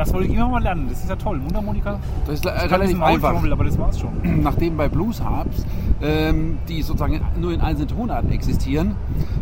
Das 0.00 0.14
wollte 0.14 0.28
ich 0.28 0.34
immer 0.34 0.48
mal 0.48 0.62
lernen. 0.62 0.86
Das 0.88 1.02
ist 1.02 1.10
ja 1.10 1.16
toll. 1.16 1.36
Mundharmonika. 1.36 1.98
Das 2.26 2.36
ist 2.36 2.46
Ich 2.46 2.50
kann 2.50 2.68
relativ 2.70 3.02
einfach. 3.02 3.32
Maultrommel, 3.32 3.52
aber 3.52 3.64
das 3.64 3.78
war's 3.78 4.00
schon. 4.00 4.10
Nachdem 4.42 4.78
bei 4.78 4.88
Blues 4.88 5.22
Harps, 5.22 5.66
ähm, 6.00 6.56
die 6.68 6.80
sozusagen 6.80 7.20
nur 7.38 7.52
in 7.52 7.60
einzelnen 7.60 7.88
Tonarten 7.88 8.32
existieren, 8.32 8.94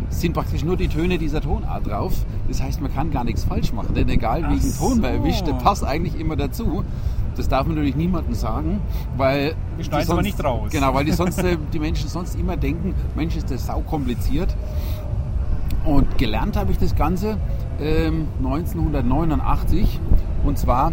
sind 0.09 0.33
praktisch 0.33 0.65
nur 0.65 0.75
die 0.75 0.89
Töne 0.89 1.17
dieser 1.17 1.39
Tonart 1.39 1.87
drauf. 1.87 2.13
Das 2.49 2.61
heißt, 2.61 2.81
man 2.81 2.93
kann 2.93 3.09
gar 3.09 3.23
nichts 3.23 3.45
falsch 3.45 3.71
machen, 3.71 3.93
denn 3.95 4.09
egal 4.09 4.43
Ach 4.45 4.49
welchen 4.51 4.75
Ton 4.77 4.99
man 4.99 5.11
so. 5.13 5.17
erwischt, 5.19 5.47
der 5.47 5.53
passt 5.53 5.85
eigentlich 5.85 6.19
immer 6.19 6.35
dazu. 6.35 6.83
Das 7.37 7.47
darf 7.47 7.65
man 7.65 7.75
natürlich 7.75 7.95
niemandem 7.95 8.33
sagen, 8.33 8.81
weil 9.15 9.55
die 9.77 9.81
es 9.83 9.87
aber 9.93 10.03
sonst- 10.03 10.23
nicht 10.23 10.43
raus. 10.43 10.69
Genau, 10.71 10.93
weil 10.93 11.05
die 11.05 11.11
sonst 11.13 11.41
äh, 11.41 11.55
die 11.71 11.79
Menschen 11.79 12.09
sonst 12.09 12.37
immer 12.37 12.57
denken, 12.57 12.95
Mensch, 13.15 13.37
ist 13.37 13.49
das 13.49 13.65
sau 13.65 13.79
kompliziert. 13.79 14.53
Und 15.85 16.17
gelernt 16.17 16.57
habe 16.57 16.73
ich 16.73 16.77
das 16.77 16.93
Ganze 16.95 17.37
ähm, 17.81 18.27
1989 18.39 19.99
und 20.43 20.57
zwar 20.57 20.91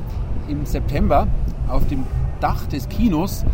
im 0.48 0.64
September 0.66 1.26
auf 1.68 1.86
dem 1.88 2.04
Dach 2.40 2.66
des 2.66 2.88
Kinos 2.88 3.44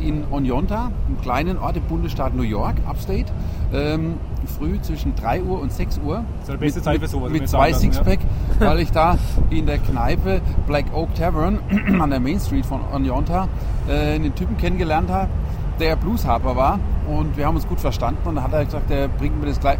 in 0.00 0.24
Oneonta, 0.30 0.90
einem 1.06 1.20
kleinen 1.20 1.58
Ort 1.58 1.76
im 1.76 1.84
Bundesstaat 1.84 2.34
New 2.34 2.42
York, 2.42 2.74
Upstate, 2.88 3.26
ähm, 3.72 4.14
früh 4.58 4.80
zwischen 4.80 5.14
3 5.14 5.42
Uhr 5.42 5.60
und 5.60 5.72
6 5.72 6.00
Uhr. 6.04 6.24
ist 6.40 6.48
ja 6.48 6.54
die 6.54 6.60
beste 6.60 6.78
mit, 6.80 6.84
Zeit 6.84 7.00
für 7.00 7.08
sowas, 7.08 7.30
Mit, 7.30 7.48
zwei 7.48 7.72
Sixpack, 7.72 8.18
weil 8.58 8.80
ich 8.80 8.90
da 8.90 9.16
in 9.50 9.66
der 9.66 9.78
Kneipe 9.78 10.40
Black 10.66 10.86
Oak 10.92 11.14
Tavern 11.14 11.58
an 12.00 12.10
der 12.10 12.20
Main 12.20 12.40
Street 12.40 12.66
von 12.66 12.80
Oneonta 12.92 13.48
äh, 13.88 14.14
einen 14.14 14.34
Typen 14.34 14.56
kennengelernt 14.56 15.10
habe, 15.10 15.28
der 15.78 15.96
Bluesharper 15.96 16.56
war 16.56 16.78
und 17.06 17.36
wir 17.36 17.46
haben 17.46 17.56
uns 17.56 17.66
gut 17.66 17.80
verstanden 17.80 18.28
und 18.28 18.36
dann 18.36 18.44
hat 18.44 18.52
er 18.52 18.64
gesagt, 18.64 18.90
der 18.90 19.08
bringt 19.08 19.40
mir 19.40 19.46
das 19.46 19.60
gleich. 19.60 19.78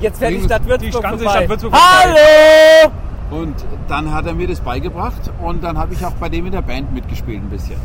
Jetzt 0.00 0.18
fährt 0.18 0.32
die 0.32 0.38
Die 0.38 0.44
Stadt 0.44 0.66
Würzburg 0.66 1.02
ganze 1.02 1.24
vorbei. 1.24 1.38
Stadt 1.38 1.48
Würzburg 1.48 1.72
Hallo! 1.74 3.01
Und 3.32 3.54
dann 3.88 4.12
hat 4.12 4.26
er 4.26 4.34
mir 4.34 4.46
das 4.46 4.60
beigebracht 4.60 5.30
und 5.42 5.64
dann 5.64 5.78
habe 5.78 5.94
ich 5.94 6.04
auch 6.04 6.12
bei 6.12 6.28
dem 6.28 6.46
in 6.46 6.52
der 6.52 6.60
Band 6.62 6.92
mitgespielt 6.92 7.42
ein 7.42 7.48
bisschen. 7.48 7.76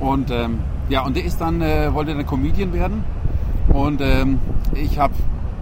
Und 0.00 0.30
ähm, 0.30 0.60
ja, 0.88 1.04
und 1.04 1.16
der 1.16 1.24
ist 1.24 1.40
dann, 1.40 1.60
äh, 1.60 1.92
wollte 1.92 2.14
dann 2.14 2.24
Comedian 2.26 2.72
werden. 2.72 3.04
Und 3.68 4.00
ähm, 4.00 4.38
ich 4.74 4.98
habe 4.98 5.12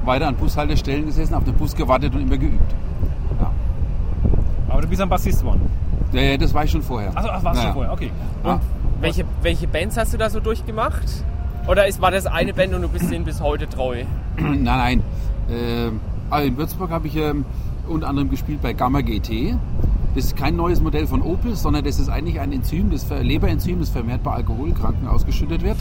weiter 0.05 0.29
an 0.29 0.37
Bushaltestellen 0.37 1.07
gesessen, 1.07 1.35
auf 1.35 1.43
den 1.43 1.55
Bus 1.55 1.75
gewartet 1.75 2.15
und 2.15 2.21
immer 2.21 2.37
geübt. 2.37 2.75
Ja. 3.41 3.51
Aber 4.69 4.83
du 4.83 4.89
bist 4.89 5.03
ein 5.03 5.09
Bassist 5.09 5.41
geworden. 5.41 5.69
Äh, 6.13 6.39
das 6.39 6.55
war 6.55 6.63
ich 6.63 6.71
schon 6.71 6.83
vorher. 6.83 7.11
Achso, 7.17 7.29
ach, 7.29 7.43
warst 7.43 7.45
du 7.45 7.51
Naja. 7.51 7.63
schon 7.65 7.73
vorher. 7.75 7.93
Okay. 7.93 8.11
Ja. 8.45 8.61
Welche, 9.01 9.25
welche 9.43 9.67
Bands 9.67 9.97
hast 9.97 10.15
du 10.15 10.19
da 10.19 10.31
so 10.31 10.39
durchgemacht? 10.39 11.25
Oder 11.67 11.89
ist, 11.89 12.01
war 12.01 12.13
das 12.13 12.27
eine 12.27 12.55
Band 12.55 12.73
und 12.73 12.83
du 12.83 12.89
bist 12.89 13.11
denen 13.11 13.25
bis 13.25 13.41
heute 13.41 13.69
treu? 13.69 14.05
Nein, 14.37 14.63
nein. 14.63 15.03
Also 16.31 16.47
in 16.49 16.57
Würzburg 16.57 16.91
habe 16.91 17.09
ich 17.09 17.17
ähm, 17.17 17.45
unter 17.89 18.09
anderem 18.09 18.31
gespielt 18.31 18.61
bei 18.63 18.73
Gamma 18.73 19.01
GT. 19.01 19.57
Das 20.15 20.25
ist 20.25 20.37
kein 20.37 20.57
neues 20.57 20.81
Modell 20.81 21.07
von 21.07 21.21
Opel, 21.23 21.57
sondern 21.57 21.85
das 21.85 21.99
ist 21.99 22.09
eigentlich 22.09 22.41
ein 22.41 22.53
Enzym, 22.53 22.91
das 22.91 23.09
Leberenzym, 23.11 23.81
das 23.81 23.91
vermehrt 23.91 24.23
bei 24.23 24.33
Alkoholkranken 24.33 25.07
ausgeschüttet 25.09 25.63
wird. 25.63 25.77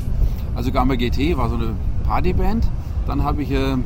Also 0.55 0.71
Gamma 0.71 0.95
GT 0.95 1.37
war 1.37 1.49
so 1.49 1.55
eine 1.55 1.73
Partyband. 2.05 2.67
Dann 3.07 3.23
habe 3.23 3.43
ich 3.43 3.51
ähm, 3.51 3.85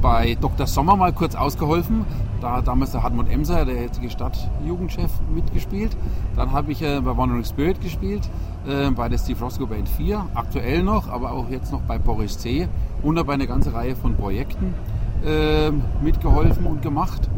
bei 0.00 0.36
Dr. 0.40 0.66
Sommer 0.66 0.96
mal 0.96 1.12
kurz 1.12 1.34
ausgeholfen. 1.34 2.04
Da 2.40 2.56
hat 2.56 2.68
damals 2.68 2.92
der 2.92 3.02
Hartmut 3.02 3.30
Emser, 3.30 3.64
der 3.64 3.82
jetzige 3.82 4.10
Stadtjugendchef, 4.10 5.10
mitgespielt. 5.34 5.96
Dann 6.36 6.52
habe 6.52 6.72
ich 6.72 6.82
äh, 6.82 7.00
bei 7.00 7.16
Wandering 7.16 7.44
Spirit 7.44 7.80
gespielt, 7.80 8.28
äh, 8.66 8.90
bei 8.90 9.08
der 9.08 9.18
Steve 9.18 9.40
Roscoe 9.40 9.66
Band 9.66 9.88
4, 9.88 10.26
aktuell 10.34 10.82
noch, 10.82 11.08
aber 11.08 11.32
auch 11.32 11.48
jetzt 11.50 11.72
noch 11.72 11.80
bei 11.82 11.98
Boris 11.98 12.38
C. 12.38 12.68
Und 13.02 13.16
dabei 13.16 13.34
eine 13.34 13.46
ganze 13.46 13.72
Reihe 13.72 13.96
von 13.96 14.16
Projekten 14.16 14.74
äh, 15.26 15.70
mitgeholfen 16.02 16.66
und 16.66 16.82
gemacht. 16.82 17.28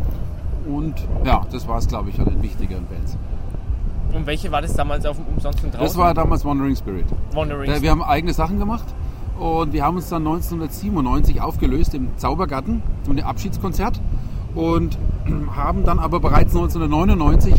Und 0.68 0.94
ja, 1.24 1.46
das 1.50 1.66
war 1.66 1.78
es, 1.78 1.88
glaube 1.88 2.10
ich, 2.10 2.20
an 2.20 2.26
den 2.26 2.42
wichtigeren 2.42 2.86
Bands. 2.86 3.16
Und 4.12 4.26
welche 4.26 4.50
war 4.52 4.62
das 4.62 4.74
damals 4.74 5.04
auf 5.06 5.16
dem 5.16 5.26
Umsonst 5.26 5.62
und 5.64 5.72
draußen? 5.72 5.86
Das 5.86 5.96
war 5.96 6.14
damals 6.14 6.44
Wandering 6.44 6.76
Spirit. 6.76 7.06
Wandering. 7.32 7.70
Äh, 7.70 7.82
Wir 7.82 7.90
haben 7.90 8.02
eigene 8.02 8.32
Sachen 8.32 8.58
gemacht 8.58 8.86
und 9.38 9.72
wir 9.72 9.84
haben 9.84 9.96
uns 9.96 10.08
dann 10.08 10.26
1997 10.26 11.40
aufgelöst 11.40 11.94
im 11.94 12.16
Zaubergarten 12.16 12.82
und 13.08 13.18
ein 13.18 13.24
Abschiedskonzert 13.24 14.00
und 14.54 14.98
haben 15.56 15.84
dann 15.84 15.98
aber 15.98 16.20
bereits 16.20 16.54
1999 16.54 17.54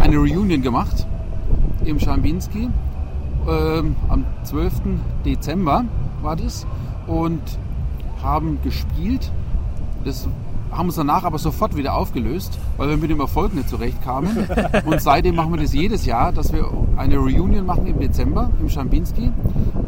eine 0.00 0.16
Reunion 0.16 0.62
gemacht 0.62 1.06
im 1.84 1.98
Schambinski. 1.98 2.68
Ähm, 3.48 3.96
am 4.08 4.24
12. 4.44 4.72
Dezember 5.24 5.84
war 6.20 6.36
das 6.36 6.66
und 7.06 7.40
haben 8.22 8.58
gespielt. 8.62 9.32
Das 10.04 10.28
haben 10.70 10.86
uns 10.86 10.96
danach 10.96 11.24
aber 11.24 11.38
sofort 11.38 11.76
wieder 11.76 11.94
aufgelöst, 11.94 12.58
weil 12.76 12.88
wir 12.88 12.96
mit 12.96 13.10
dem 13.10 13.20
Erfolg 13.20 13.54
nicht 13.54 13.68
zurechtkamen. 13.68 14.48
Und 14.86 15.00
seitdem 15.00 15.34
machen 15.36 15.52
wir 15.52 15.60
das 15.60 15.74
jedes 15.74 16.06
Jahr, 16.06 16.32
dass 16.32 16.52
wir 16.52 16.66
eine 16.96 17.18
Reunion 17.18 17.66
machen 17.66 17.86
im 17.86 18.00
Dezember 18.00 18.50
im 18.58 18.68
Schambinski. 18.68 19.30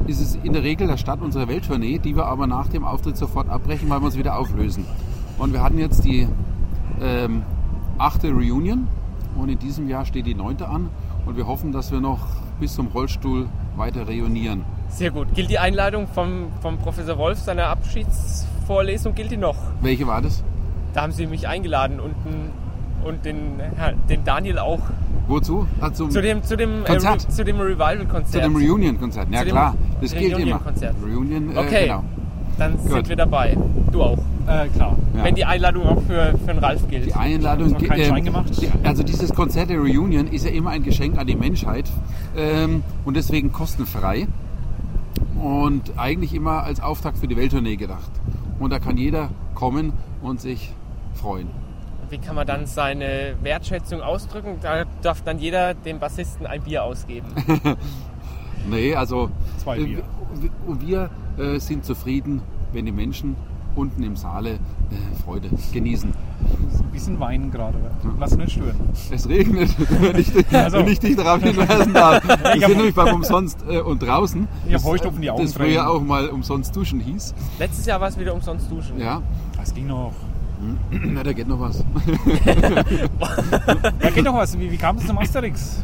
Das 0.07 0.21
ist 0.21 0.39
in 0.43 0.53
der 0.53 0.63
Regel 0.63 0.87
der 0.87 0.99
Start 0.99 1.23
unserer 1.23 1.49
Welttournee, 1.49 1.99
die 1.99 2.15
wir 2.15 2.27
aber 2.27 2.47
nach 2.47 2.69
dem 2.69 2.85
Auftritt 2.85 3.17
sofort 3.17 3.49
abbrechen, 3.49 3.89
weil 3.89 4.01
wir 4.01 4.07
uns 4.07 4.19
wieder 4.19 4.39
auflösen. 4.39 4.85
Und 5.39 5.53
wir 5.53 5.63
hatten 5.63 5.79
jetzt 5.79 6.05
die 6.05 6.29
ähm, 7.01 7.43
achte 7.99 8.31
Reunion 8.31 8.87
und 9.37 9.49
in 9.49 9.59
diesem 9.59 9.89
Jahr 9.89 10.05
steht 10.05 10.27
die 10.27 10.35
neunte 10.35 10.69
an 10.69 10.91
und 11.27 11.37
wir 11.37 11.47
hoffen, 11.47 11.73
dass 11.73 11.91
wir 11.91 12.01
noch 12.01 12.27
bis 12.61 12.75
zum 12.75 12.89
Rollstuhl 12.89 13.49
weiter 13.77 14.07
reunieren. 14.07 14.65
Sehr 14.89 15.11
gut. 15.11 15.35
Gilt 15.35 15.51
die 15.51 15.59
Einladung 15.59 16.07
vom, 16.07 16.53
vom 16.61 16.79
Professor 16.79 17.19
Wolf, 17.19 17.39
seiner 17.39 17.65
Abschiedsvorlesung, 18.65 19.15
gilt 19.15 19.31
die 19.31 19.37
noch? 19.37 19.57
Welche 19.83 20.07
war 20.07 20.23
das? 20.23 20.43
Da 20.95 21.03
haben 21.03 21.13
sie 21.13 21.27
mich 21.27 21.47
eingeladen 21.47 22.01
und, 22.01 22.15
und 23.05 23.25
den, 23.25 23.61
den 24.09 24.25
Daniel 24.25 24.59
auch. 24.59 24.81
Wozu? 25.29 25.67
Ah, 25.81 25.93
zum, 25.93 26.11
Zu 26.11 26.21
dem, 26.23 26.43
zu 26.43 26.57
dem, 26.57 26.83
äh, 26.83 26.87
Konzert. 26.87 27.25
Re, 27.25 27.29
zu 27.29 27.45
dem 27.45 27.57
zu 27.57 27.63
Revival-Konzert. 27.63 28.45
dem 28.45 28.57
Reunion-Konzert. 28.57 29.29
Ja 29.31 29.41
Zu 29.41 29.47
klar, 29.47 29.75
das 30.01 30.13
gilt 30.13 30.25
immer. 30.33 30.37
Reunion-Konzert. 30.39 30.95
Reunion, 31.03 31.57
äh, 31.57 31.59
Okay. 31.59 31.83
genau. 31.83 32.05
Dann 32.59 32.77
Gut. 32.77 32.91
sind 32.91 33.09
wir 33.09 33.17
dabei. 33.17 33.57
Du 33.91 34.03
auch. 34.03 34.19
Äh, 34.47 34.69
klar. 34.69 34.97
Ja. 35.17 35.25
Wenn 35.25 35.35
die 35.35 35.45
Einladung 35.45 35.87
auch 35.87 36.03
für, 36.03 36.35
für 36.39 36.53
den 36.53 36.59
Ralf 36.59 36.87
gilt. 36.89 37.07
Die 37.07 37.15
Einladung, 37.15 37.77
gemacht? 37.77 38.51
die, 38.61 38.69
also 38.87 39.03
dieses 39.03 39.33
Konzert 39.35 39.71
der 39.71 39.79
Reunion 39.79 40.29
ist 40.29 40.45
ja 40.45 40.51
immer 40.53 40.71
ein 40.71 40.83
Geschenk 40.83 41.19
an 41.19 41.27
die 41.27 41.35
Menschheit 41.37 41.91
ähm, 42.37 42.83
und 43.05 43.17
deswegen 43.17 43.51
kostenfrei 43.53 44.29
und 45.43 45.93
eigentlich 45.97 46.35
immer 46.35 46.63
als 46.63 46.81
Auftakt 46.81 47.19
für 47.19 47.27
die 47.27 47.37
Welttournee 47.37 47.77
gedacht. 47.77 48.11
Und 48.65 48.71
da 48.71 48.79
kann 48.79 48.97
jeder 48.97 49.29
kommen 49.55 49.93
und 50.23 50.41
sich 50.41 50.73
freuen. 51.13 51.49
Wie 52.09 52.17
kann 52.17 52.35
man 52.35 52.47
dann 52.47 52.65
seine 52.65 53.35
Wertschätzung 53.43 54.01
ausdrücken? 54.01 54.57
Da 54.63 54.85
darf 55.03 55.21
dann 55.21 55.39
jeder 55.39 55.75
dem 55.75 55.99
Bassisten 55.99 56.47
ein 56.47 56.63
Bier 56.63 56.83
ausgeben. 56.83 57.27
Nee, 58.67 58.95
also 58.95 59.29
Zwei 59.59 59.77
äh, 59.77 59.85
Bier. 59.85 60.05
wir 60.81 61.11
äh, 61.37 61.59
sind 61.59 61.85
zufrieden, 61.85 62.41
wenn 62.73 62.87
die 62.87 62.93
Menschen 62.93 63.37
unten 63.77 64.03
im 64.03 64.17
Saale 64.17 64.53
äh, 64.53 65.23
Freude 65.23 65.51
genießen. 65.71 66.15
Ein 66.41 66.91
bisschen 66.93 67.19
weinen 67.21 67.51
gerade. 67.51 67.79
Lass 68.21 68.37
nicht 68.37 68.53
stören. 68.53 68.77
Es 69.11 69.29
regnet, 69.29 69.71
wenn 70.01 70.17
ich, 70.19 70.33
dich- 70.33 70.47
Also. 70.53 70.79
wenn 70.79 70.89
ich 70.89 71.01
dich 71.01 71.17
darauf 71.17 71.43
hinweisen 71.43 71.93
darf. 71.93 72.23
Wir 72.55 72.67
sind 72.67 72.77
nämlich 72.77 72.95
beim 72.95 73.15
Umsonst 73.17 73.65
äh, 73.69 73.81
und 73.81 74.01
draußen. 74.03 74.47
Ich 74.67 74.67
hab 74.67 74.73
Das, 74.75 74.83
Feucht 74.83 75.07
auf 75.07 75.19
die 75.19 75.31
Augen 75.31 75.43
Das 75.43 75.55
früher 75.55 75.89
auch 75.91 76.01
mal 76.03 76.29
umsonst 76.29 76.75
duschen 76.77 77.01
hieß. 77.01 77.35
Letztes 77.59 77.87
Jahr 77.87 78.01
war 78.01 78.09
es 78.09 78.19
wieder 78.19 78.35
umsonst 78.35 78.71
duschen. 78.71 78.99
Ja, 79.01 79.21
Das 79.59 79.75
ging 79.75 79.87
noch. 79.89 80.13
na, 80.91 81.23
da 81.23 81.33
geht 81.33 81.49
noch 81.49 81.61
was. 81.61 81.85
Ja, 84.03 84.11
geht 84.11 84.27
doch 84.27 84.35
was. 84.35 84.59
Wie, 84.59 84.71
wie 84.71 84.77
kam 84.77 84.97
es 84.97 85.07
zum 85.07 85.19
Asterix? 85.19 85.83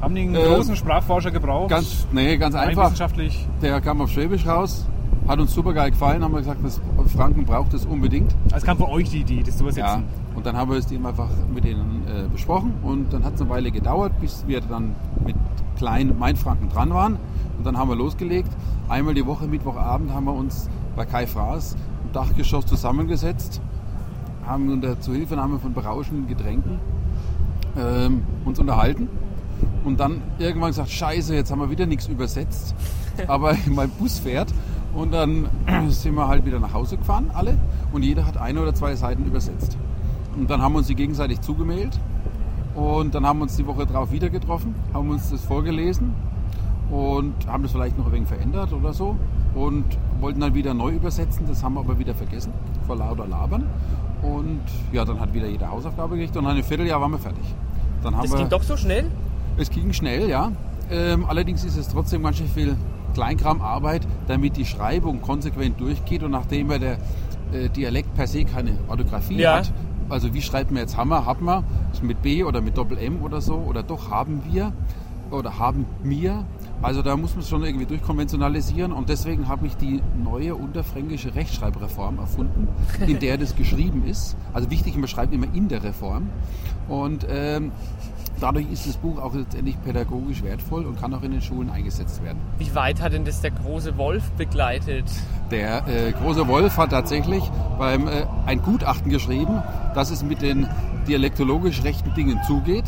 Haben 0.00 0.14
die 0.14 0.22
einen 0.22 0.34
Ähm, 0.34 0.42
großen 0.54 0.76
Sprachforscher 0.76 1.30
gebraucht? 1.30 1.70
Ganz, 1.70 2.06
nee, 2.12 2.36
ganz 2.36 2.54
einfach. 2.54 2.84
wissenschaftlich. 2.84 3.46
Der 3.62 3.80
kam 3.80 4.00
auf 4.00 4.10
Schwäbisch 4.10 4.46
raus, 4.46 4.86
hat 5.26 5.40
uns 5.40 5.52
super 5.54 5.72
geil 5.72 5.90
gefallen, 5.90 6.22
haben 6.22 6.32
wir 6.32 6.38
gesagt, 6.38 6.60
das 6.64 6.80
Franken 7.14 7.44
braucht 7.44 7.74
es 7.74 7.84
unbedingt. 7.84 8.34
Es 8.54 8.62
kam 8.62 8.78
von 8.78 8.88
euch 8.90 9.10
die 9.10 9.20
Idee, 9.20 9.42
das 9.44 9.56
zu 9.56 9.64
Ja, 9.64 9.70
übersetzen. 9.70 10.04
und 10.34 10.46
dann 10.46 10.56
haben 10.56 10.70
wir 10.70 10.78
es 10.78 10.90
eben 10.92 11.04
einfach 11.06 11.28
mit 11.52 11.64
denen 11.64 12.02
äh, 12.06 12.28
besprochen 12.28 12.74
und 12.82 13.12
dann 13.12 13.24
hat 13.24 13.34
es 13.34 13.40
eine 13.40 13.50
Weile 13.50 13.70
gedauert, 13.70 14.12
bis 14.20 14.44
wir 14.46 14.60
dann 14.60 14.94
mit 15.24 15.34
kleinen 15.76 16.18
Mainfranken 16.18 16.68
dran 16.68 16.90
waren 16.90 17.16
und 17.58 17.66
dann 17.66 17.76
haben 17.76 17.88
wir 17.88 17.96
losgelegt. 17.96 18.50
Einmal 18.88 19.14
die 19.14 19.26
Woche, 19.26 19.46
Mittwochabend, 19.46 20.12
haben 20.12 20.24
wir 20.26 20.34
uns 20.34 20.68
bei 20.94 21.04
Kai 21.04 21.26
Fraß 21.26 21.76
im 22.04 22.12
Dachgeschoss 22.12 22.66
zusammengesetzt, 22.66 23.60
haben 24.46 24.70
unter 24.72 25.00
Zuhilfenahme 25.00 25.58
von 25.58 25.74
berauschenden 25.74 26.28
Getränken 26.28 26.78
ähm, 27.76 28.22
uns 28.44 28.58
unterhalten 28.60 29.08
und 29.84 29.98
dann 29.98 30.22
irgendwann 30.38 30.70
gesagt, 30.70 30.90
scheiße, 30.90 31.34
jetzt 31.34 31.50
haben 31.50 31.60
wir 31.60 31.70
wieder 31.70 31.86
nichts 31.86 32.06
übersetzt. 32.06 32.74
Aber 33.28 33.56
mein 33.66 33.88
Bus 33.90 34.18
fährt 34.20 34.52
und 34.96 35.12
dann 35.12 35.48
sind 35.90 36.14
wir 36.14 36.26
halt 36.26 36.44
wieder 36.44 36.58
nach 36.58 36.72
Hause 36.72 36.96
gefahren, 36.96 37.30
alle. 37.34 37.56
Und 37.92 38.02
jeder 38.02 38.26
hat 38.26 38.36
eine 38.38 38.60
oder 38.60 38.74
zwei 38.74 38.94
Seiten 38.96 39.24
übersetzt. 39.24 39.76
Und 40.36 40.50
dann 40.50 40.60
haben 40.60 40.72
wir 40.72 40.78
uns 40.78 40.86
die 40.88 40.94
gegenseitig 40.94 41.40
zugemailt. 41.40 41.98
Und 42.74 43.14
dann 43.14 43.24
haben 43.26 43.38
wir 43.38 43.44
uns 43.44 43.56
die 43.56 43.66
Woche 43.66 43.86
drauf 43.86 44.10
wieder 44.12 44.28
getroffen, 44.28 44.74
haben 44.92 45.08
uns 45.10 45.30
das 45.30 45.42
vorgelesen 45.42 46.12
und 46.90 47.34
haben 47.46 47.62
das 47.62 47.72
vielleicht 47.72 47.96
noch 47.96 48.06
ein 48.06 48.12
wenig 48.12 48.28
verändert 48.28 48.72
oder 48.72 48.92
so. 48.92 49.16
Und 49.54 49.84
wollten 50.20 50.40
dann 50.40 50.54
wieder 50.54 50.74
neu 50.74 50.90
übersetzen. 50.90 51.46
Das 51.46 51.62
haben 51.62 51.74
wir 51.74 51.80
aber 51.80 51.98
wieder 51.98 52.14
vergessen, 52.14 52.52
vor 52.86 52.96
lauter 52.96 53.26
Labern. 53.26 53.64
Und 54.22 54.60
ja, 54.92 55.04
dann 55.04 55.20
hat 55.20 55.32
wieder 55.32 55.46
jede 55.46 55.70
Hausaufgabe 55.70 56.16
gekriegt 56.16 56.36
und 56.36 56.44
nach 56.44 56.50
einem 56.50 56.64
Vierteljahr 56.64 57.00
waren 57.00 57.12
wir 57.12 57.18
fertig. 57.18 57.44
Dann 58.02 58.14
haben 58.14 58.22
Das 58.22 58.32
wir, 58.32 58.38
ging 58.38 58.48
doch 58.50 58.62
so 58.62 58.76
schnell? 58.76 59.10
es 59.56 59.70
ging 59.70 59.92
schnell, 59.92 60.28
ja. 60.28 60.52
Ähm, 60.90 61.24
allerdings 61.26 61.64
ist 61.64 61.76
es 61.76 61.88
trotzdem 61.88 62.22
ganz 62.22 62.36
schön 62.36 62.48
viel 62.48 62.76
Kleinkramarbeit, 63.16 64.06
damit 64.28 64.58
die 64.58 64.66
Schreibung 64.66 65.22
konsequent 65.22 65.80
durchgeht 65.80 66.22
und 66.22 66.32
nachdem 66.32 66.70
ja 66.70 66.78
der 66.78 66.98
äh, 67.52 67.70
Dialekt 67.70 68.14
per 68.14 68.26
se 68.26 68.44
keine 68.44 68.72
Orthographie 68.88 69.38
Ja. 69.40 69.56
hat, 69.56 69.72
also 70.10 70.34
wie 70.34 70.42
schreibt 70.42 70.70
man 70.70 70.82
jetzt 70.82 70.98
Hammer, 70.98 71.24
hat 71.24 71.40
man, 71.40 71.64
mit 72.02 72.20
B 72.20 72.44
oder 72.44 72.60
mit 72.60 72.76
Doppel 72.76 72.98
M 72.98 73.22
oder 73.22 73.40
so, 73.40 73.54
oder 73.54 73.82
doch 73.82 74.10
haben 74.10 74.42
wir 74.50 74.72
oder 75.30 75.58
haben 75.58 75.86
mir. 76.04 76.44
Also 76.82 77.00
da 77.00 77.16
muss 77.16 77.32
man 77.32 77.40
es 77.40 77.48
schon 77.48 77.64
irgendwie 77.64 77.86
durchkonventionalisieren 77.86 78.92
und 78.92 79.08
deswegen 79.08 79.48
habe 79.48 79.66
ich 79.66 79.76
die 79.78 80.02
neue 80.22 80.54
unterfränkische 80.54 81.34
Rechtschreibreform 81.34 82.18
erfunden, 82.18 82.68
in 83.06 83.18
der 83.18 83.38
das 83.38 83.56
geschrieben 83.62 84.04
ist. 84.06 84.36
Also 84.52 84.70
wichtig, 84.70 84.94
man 84.96 85.08
schreibt 85.08 85.32
immer 85.32 85.46
in 85.54 85.68
der 85.68 85.82
Reform. 85.82 86.28
Und 86.86 87.26
ähm, 87.30 87.72
dadurch 88.40 88.70
ist 88.70 88.86
das 88.86 88.96
Buch 88.96 89.20
auch 89.20 89.34
letztendlich 89.34 89.80
pädagogisch 89.82 90.42
wertvoll 90.42 90.84
und 90.84 91.00
kann 91.00 91.12
auch 91.14 91.22
in 91.22 91.32
den 91.32 91.42
Schulen 91.42 91.70
eingesetzt 91.70 92.22
werden. 92.22 92.38
Wie 92.58 92.74
weit 92.74 93.00
hat 93.00 93.12
denn 93.12 93.24
das 93.24 93.40
der 93.40 93.50
große 93.50 93.96
Wolf 93.96 94.30
begleitet? 94.32 95.04
Der 95.50 95.86
äh, 95.86 96.12
große 96.12 96.46
Wolf 96.48 96.76
hat 96.76 96.90
tatsächlich 96.90 97.42
beim, 97.78 98.08
äh, 98.08 98.26
ein 98.46 98.62
Gutachten 98.62 99.10
geschrieben, 99.10 99.62
dass 99.94 100.10
es 100.10 100.22
mit 100.22 100.42
den 100.42 100.68
dialektologisch 101.06 101.84
rechten 101.84 102.12
Dingen 102.14 102.40
zugeht. 102.46 102.84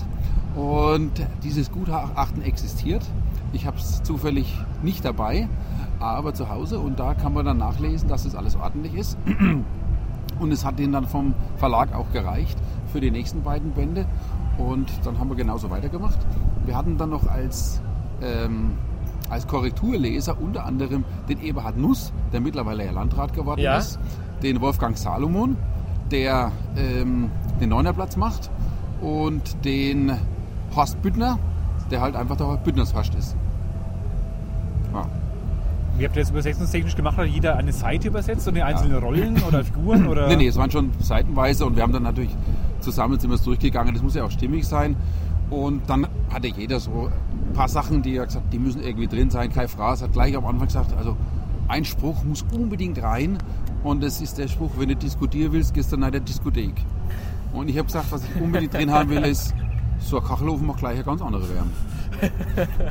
Und 0.56 1.12
dieses 1.44 1.70
Gutachten 1.70 2.42
existiert. 2.42 3.04
Ich 3.52 3.66
habe 3.66 3.78
es 3.78 4.02
zufällig 4.02 4.58
nicht 4.82 5.04
dabei, 5.04 5.48
aber 6.00 6.34
zu 6.34 6.48
Hause. 6.48 6.80
Und 6.80 6.98
da 6.98 7.14
kann 7.14 7.32
man 7.32 7.46
dann 7.46 7.58
nachlesen, 7.58 8.08
dass 8.08 8.24
das 8.24 8.34
alles 8.34 8.56
ordentlich 8.56 8.94
ist. 8.94 9.16
Und 10.38 10.52
es 10.52 10.64
hat 10.64 10.78
denen 10.78 10.92
dann 10.92 11.06
vom 11.06 11.34
Verlag 11.56 11.94
auch 11.94 12.12
gereicht 12.12 12.58
für 12.92 13.00
die 13.00 13.10
nächsten 13.10 13.42
beiden 13.42 13.72
Bände. 13.72 14.06
Und 14.58 14.90
dann 15.04 15.18
haben 15.18 15.28
wir 15.30 15.36
genauso 15.36 15.70
weitergemacht. 15.70 16.18
Wir 16.66 16.76
hatten 16.76 16.96
dann 16.98 17.10
noch 17.10 17.26
als, 17.28 17.80
ähm, 18.22 18.72
als 19.30 19.46
Korrekturleser 19.46 20.36
unter 20.40 20.64
anderem 20.66 21.04
den 21.28 21.40
Eberhard 21.40 21.76
Nuss, 21.76 22.12
der 22.32 22.40
mittlerweile 22.40 22.84
ja 22.84 22.90
Landrat 22.90 23.32
geworden 23.32 23.60
Ja. 23.60 23.78
ist, 23.78 23.98
den 24.42 24.60
Wolfgang 24.60 24.96
Salomon, 24.98 25.56
der 26.10 26.50
ähm, 26.76 27.30
den 27.60 27.68
Neunerplatz 27.68 28.16
macht 28.16 28.50
und 29.00 29.64
den 29.64 30.12
Horst 30.74 31.00
Büttner, 31.02 31.38
der 31.90 32.00
halt 32.00 32.16
einfach 32.16 32.36
der 32.36 32.56
Büttnersfascht 32.56 33.14
ist. 33.14 33.36
Ja. 34.92 35.06
Wie 35.96 36.04
habt 36.04 36.16
ihr 36.16 36.22
das 36.22 36.30
übersetzungstechnisch 36.30 36.94
gemacht? 36.96 37.16
Hat 37.16 37.26
jeder 37.26 37.56
eine 37.56 37.72
Seite 37.72 38.08
übersetzt 38.08 38.46
und 38.48 38.54
die 38.54 38.62
einzelnen 38.62 38.98
Rollen 38.98 39.42
oder 39.42 39.64
Figuren? 39.64 40.06
Oder? 40.06 40.28
Nee, 40.28 40.36
nee, 40.36 40.46
es 40.46 40.56
waren 40.56 40.70
schon 40.70 40.90
seitenweise 41.00 41.66
und 41.66 41.76
wir 41.76 41.82
haben 41.82 41.92
dann 41.92 42.04
natürlich 42.04 42.34
zusammen 42.90 43.20
sind 43.20 43.30
wir 43.30 43.34
es 43.34 43.42
durchgegangen. 43.42 43.92
Das 43.94 44.02
muss 44.02 44.14
ja 44.14 44.24
auch 44.24 44.30
stimmig 44.30 44.66
sein. 44.66 44.96
Und 45.50 45.88
dann 45.88 46.06
hatte 46.30 46.48
jeder 46.48 46.80
so 46.80 47.10
ein 47.10 47.52
paar 47.52 47.68
Sachen, 47.68 48.02
die 48.02 48.16
er 48.16 48.26
gesagt 48.26 48.46
hat, 48.46 48.52
die 48.52 48.58
müssen 48.58 48.82
irgendwie 48.82 49.06
drin 49.06 49.30
sein. 49.30 49.52
Kai 49.52 49.68
Fraß 49.68 50.02
hat 50.02 50.12
gleich 50.12 50.36
am 50.36 50.46
Anfang 50.46 50.66
gesagt, 50.68 50.96
also 50.96 51.16
ein 51.68 51.84
Spruch 51.84 52.24
muss 52.24 52.44
unbedingt 52.52 53.02
rein. 53.02 53.38
Und 53.82 54.02
das 54.02 54.20
ist 54.20 54.38
der 54.38 54.48
Spruch, 54.48 54.70
wenn 54.78 54.88
du 54.88 54.96
diskutieren 54.96 55.52
willst, 55.52 55.74
gehst 55.74 55.92
du 55.92 55.96
nach 55.96 56.10
der 56.10 56.20
Diskothek. 56.20 56.74
Und 57.52 57.68
ich 57.68 57.76
habe 57.76 57.86
gesagt, 57.86 58.06
was 58.10 58.22
ich 58.24 58.40
unbedingt 58.40 58.74
drin 58.74 58.90
haben 58.90 59.08
will, 59.10 59.24
ist, 59.24 59.54
so 60.00 60.18
ein 60.18 60.24
Kachelofen 60.24 60.66
macht 60.66 60.78
gleich 60.78 60.94
eine 60.94 61.04
ganz 61.04 61.22
andere 61.22 61.44
Wärme. 61.48 61.70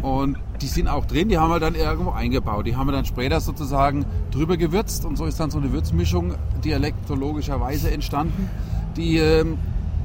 Und 0.02 0.38
die 0.62 0.68
sind 0.68 0.88
auch 0.88 1.06
drin, 1.06 1.30
die 1.30 1.38
haben 1.38 1.50
wir 1.50 1.60
dann 1.60 1.76
irgendwo 1.76 2.12
eingebaut. 2.12 2.66
Die 2.66 2.76
haben 2.76 2.88
wir 2.88 2.94
dann 2.94 3.06
später 3.06 3.40
sozusagen 3.40 4.06
drüber 4.32 4.58
gewürzt 4.58 5.06
und 5.06 5.18
so 5.18 5.26
ist 5.26 5.40
dann 5.40 5.52
so 5.52 5.58
eine 5.58 5.72
Würzmischung 5.72 6.36
dialektologischerweise 6.64 7.92
entstanden, 7.92 8.50
die, 8.96 9.18
ähm, 9.18 9.58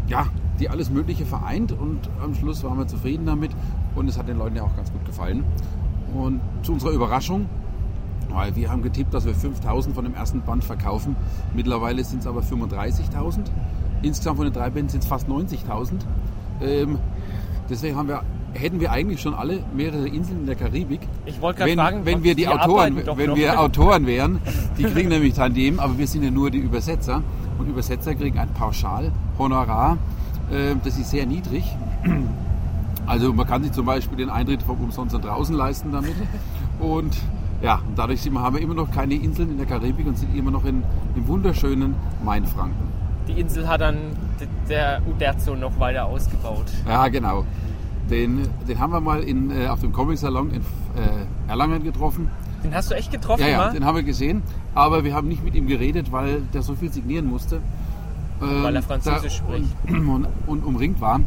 ja, 0.09 0.27
die 0.61 0.69
alles 0.69 0.91
Mögliche 0.91 1.25
vereint 1.25 1.73
und 1.73 1.99
am 2.23 2.35
Schluss 2.35 2.63
waren 2.65 2.79
wir 2.79 2.87
zufrieden 2.87 3.27
damit 3.27 3.51
und 3.95 4.09
es 4.09 4.19
hat 4.19 4.29
den 4.29 4.39
Leuten 4.39 4.57
ja 4.57 4.63
auch 4.63 4.77
ganz 4.77 4.93
gut 4.93 5.05
gefallen. 5.05 5.45
Und 6.15 6.41
zu 6.63 6.73
unserer 6.73 6.91
Überraschung, 6.91 7.47
weil 8.29 8.55
wir 8.57 8.71
haben 8.71 8.83
getippt, 8.83 9.13
dass 9.15 9.25
wir 9.25 9.35
5000 9.35 9.95
von 9.95 10.05
dem 10.05 10.15
ersten 10.15 10.43
Band 10.43 10.65
verkaufen. 10.65 11.17
Mittlerweile 11.55 12.05
sind 12.05 12.21
es 12.21 12.27
aber 12.27 12.41
35.000. 12.41 13.41
Insgesamt 14.03 14.37
von 14.37 14.47
den 14.47 14.53
drei 14.53 14.71
Bänden 14.71 14.91
sind 14.91 15.03
es 15.03 15.09
fast 15.09 15.29
90.000. 15.29 15.93
Ähm, 16.63 16.99
deswegen 17.71 17.97
haben 17.97 18.09
wir, 18.09 18.23
hätten 18.55 18.81
wir 18.81 18.93
eigentlich 18.93 19.21
schon 19.21 19.35
alle 19.35 19.61
mehrere 19.75 20.07
Inseln 20.09 20.41
in 20.41 20.47
der 20.47 20.57
Karibik. 20.57 21.01
Ich 21.25 21.41
wollte 21.41 21.59
gerade 21.59 21.71
Wenn, 21.71 21.79
fragen, 21.79 22.05
wenn 22.05 22.23
wir 22.23 22.35
die 22.35 22.49
Autoren, 22.49 22.97
wenn 23.17 23.31
noch. 23.31 23.37
wir 23.37 23.61
Autoren 23.61 24.07
wären, 24.07 24.41
die 24.79 24.85
kriegen 24.85 25.09
nämlich 25.09 25.35
Tandem, 25.35 25.81
aber 25.81 25.97
wir 25.99 26.07
sind 26.07 26.23
ja 26.25 26.31
nur 26.31 26.51
die 26.51 26.59
Übersetzer. 26.59 27.23
Und 27.63 27.69
Übersetzer 27.69 28.17
kriegen 28.17 28.41
ein 28.41 28.49
Pauschalhonorar, 28.55 29.97
äh, 30.51 30.75
das 30.83 30.99
ist 30.99 31.11
sehr 31.11 31.27
niedrig. 31.27 31.65
Also 33.05 33.33
man 33.33 33.47
kann 33.47 33.65
sich 33.65 33.73
zum 33.73 33.85
Beispiel 33.85 34.17
den 34.17 34.31
Eintritt 34.31 34.63
vom 34.63 34.81
Umsonst 34.81 35.17
draußen 35.17 35.57
leisten 35.57 35.91
damit. 35.91 36.15
Und 36.79 37.17
ja, 37.61 37.81
und 37.87 37.99
dadurch 37.99 38.23
sind 38.23 38.33
wir, 38.33 38.41
haben 38.41 38.55
wir 38.57 38.63
immer 38.63 38.75
noch 38.75 38.91
keine 38.93 39.15
Inseln 39.15 39.51
in 39.51 39.59
der 39.59 39.67
Karibik 39.67 40.07
und 40.07 40.17
sind 40.17 40.37
immer 40.37 40.53
noch 40.53 40.65
in, 40.65 40.85
im 41.17 41.27
wunderschönen 41.27 41.97
Mainfranken. 42.25 42.87
Die 43.27 43.41
Insel 43.41 43.69
hat 43.69 43.81
dann 43.81 43.97
der 44.69 45.03
Uderzo 45.07 45.57
noch 45.57 45.79
weiter 45.81 46.07
ausgebaut. 46.07 46.67
Ja, 46.87 47.09
genau. 47.09 47.45
Den, 48.09 48.49
den 48.69 48.79
haben 48.79 48.93
wir 48.93 49.01
mal 49.01 49.23
in, 49.23 49.51
äh, 49.51 49.67
auf 49.67 49.81
dem 49.81 49.93
Comic-Salon 49.93 50.51
in 50.51 50.61
äh, 50.61 51.49
Erlangen 51.49 51.83
getroffen. 51.83 52.31
Den 52.65 52.75
hast 52.75 52.91
du 52.91 52.95
echt 52.95 53.11
getroffen, 53.11 53.43
Ja, 53.43 53.49
ja, 53.49 53.71
den 53.71 53.85
haben 53.85 53.97
wir 53.97 54.03
gesehen, 54.03 54.43
aber 54.75 55.05
wir 55.05 55.15
haben 55.15 55.29
nicht 55.29 55.45
mit 55.45 55.55
ihm 55.55 55.67
geredet, 55.67 56.13
weil 56.13 56.43
der 56.55 56.63
so 56.63 56.75
viel 56.75 56.93
signieren 56.93 57.27
musste. 57.27 57.61
Ähm, 58.41 58.63
Weil 58.63 58.77
er 58.77 58.83
Französisch 58.83 59.37
spricht. 59.37 59.69
Und, 59.89 60.09
und, 60.09 60.27
und 60.47 60.65
umringt 60.65 61.01
war 61.01 61.21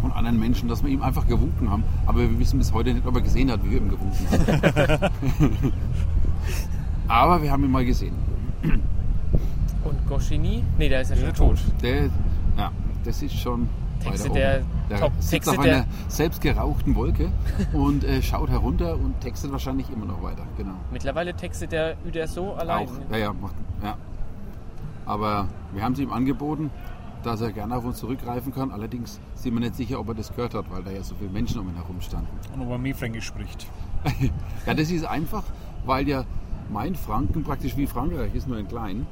von 0.00 0.12
anderen 0.12 0.38
Menschen, 0.38 0.68
dass 0.68 0.82
wir 0.82 0.90
ihm 0.90 1.02
einfach 1.02 1.26
gewunken 1.26 1.70
haben. 1.70 1.84
Aber 2.06 2.20
wir 2.20 2.38
wissen 2.38 2.58
bis 2.58 2.72
heute 2.72 2.94
nicht, 2.94 3.06
ob 3.06 3.14
er 3.14 3.20
gesehen 3.20 3.50
hat, 3.50 3.62
wie 3.64 3.70
wir 3.72 3.78
ihm 3.78 3.90
gewunken 3.90 4.26
haben. 4.30 5.10
aber 7.08 7.42
wir 7.42 7.52
haben 7.52 7.64
ihn 7.64 7.70
mal 7.70 7.84
gesehen. 7.84 8.14
Und 8.62 10.08
Goscinny? 10.08 10.62
Nee, 10.78 10.88
der 10.88 11.02
ist 11.02 11.10
ja 11.10 11.34
schon. 11.34 11.56
Der, 11.82 12.04
ja, 12.56 12.70
das 13.04 13.22
ist 13.22 13.34
schon 13.34 13.68
Texte 14.00 14.30
der. 14.30 14.62
Der 14.90 14.98
Top- 15.00 15.12
sitzt 15.18 15.30
Texte 15.30 15.50
auf 15.52 15.64
der- 15.64 15.76
einer 15.76 15.84
selbstgerauchten 16.08 16.94
Wolke 16.96 17.30
und 17.72 18.02
äh, 18.04 18.20
schaut 18.22 18.50
herunter 18.50 18.94
und 18.94 19.20
textet 19.20 19.52
wahrscheinlich 19.52 19.90
immer 19.90 20.06
noch 20.06 20.22
weiter. 20.22 20.42
Genau. 20.56 20.74
Mittlerweile 20.90 21.34
textet 21.34 21.72
der 21.72 21.96
Uderzo 22.06 22.54
allein. 22.54 22.88
Auch. 22.88 22.92
Ja, 23.12 23.16
ja, 23.18 23.32
macht, 23.32 23.54
ja. 23.82 23.96
Aber 25.06 25.48
wir 25.72 25.82
haben 25.82 25.92
es 25.92 25.98
ihm 25.98 26.12
angeboten, 26.12 26.70
dass 27.22 27.40
er 27.40 27.52
gerne 27.52 27.76
auf 27.76 27.84
uns 27.84 27.98
zurückgreifen 27.98 28.54
kann. 28.54 28.70
Allerdings 28.70 29.20
sind 29.34 29.54
wir 29.54 29.60
nicht 29.60 29.74
sicher, 29.76 30.00
ob 30.00 30.08
er 30.08 30.14
das 30.14 30.30
gehört 30.34 30.54
hat, 30.54 30.70
weil 30.70 30.82
da 30.82 30.90
ja 30.90 31.02
so 31.02 31.14
viele 31.16 31.30
Menschen 31.30 31.60
um 31.60 31.68
ihn 31.68 31.74
herum 31.76 32.00
standen. 32.00 32.28
Und 32.54 32.62
ob 32.62 32.70
er 32.70 32.78
mehr 32.78 32.94
Fränkisch 32.94 33.26
spricht. 33.26 33.66
Ja, 34.66 34.72
das 34.74 34.90
ist 34.90 35.04
einfach, 35.04 35.42
weil 35.84 36.08
ja 36.08 36.24
mein 36.72 36.94
Franken 36.94 37.42
praktisch 37.42 37.76
wie 37.76 37.86
Frankreich 37.86 38.34
ist, 38.34 38.48
nur 38.48 38.56
in 38.58 38.66
klein. 38.68 39.06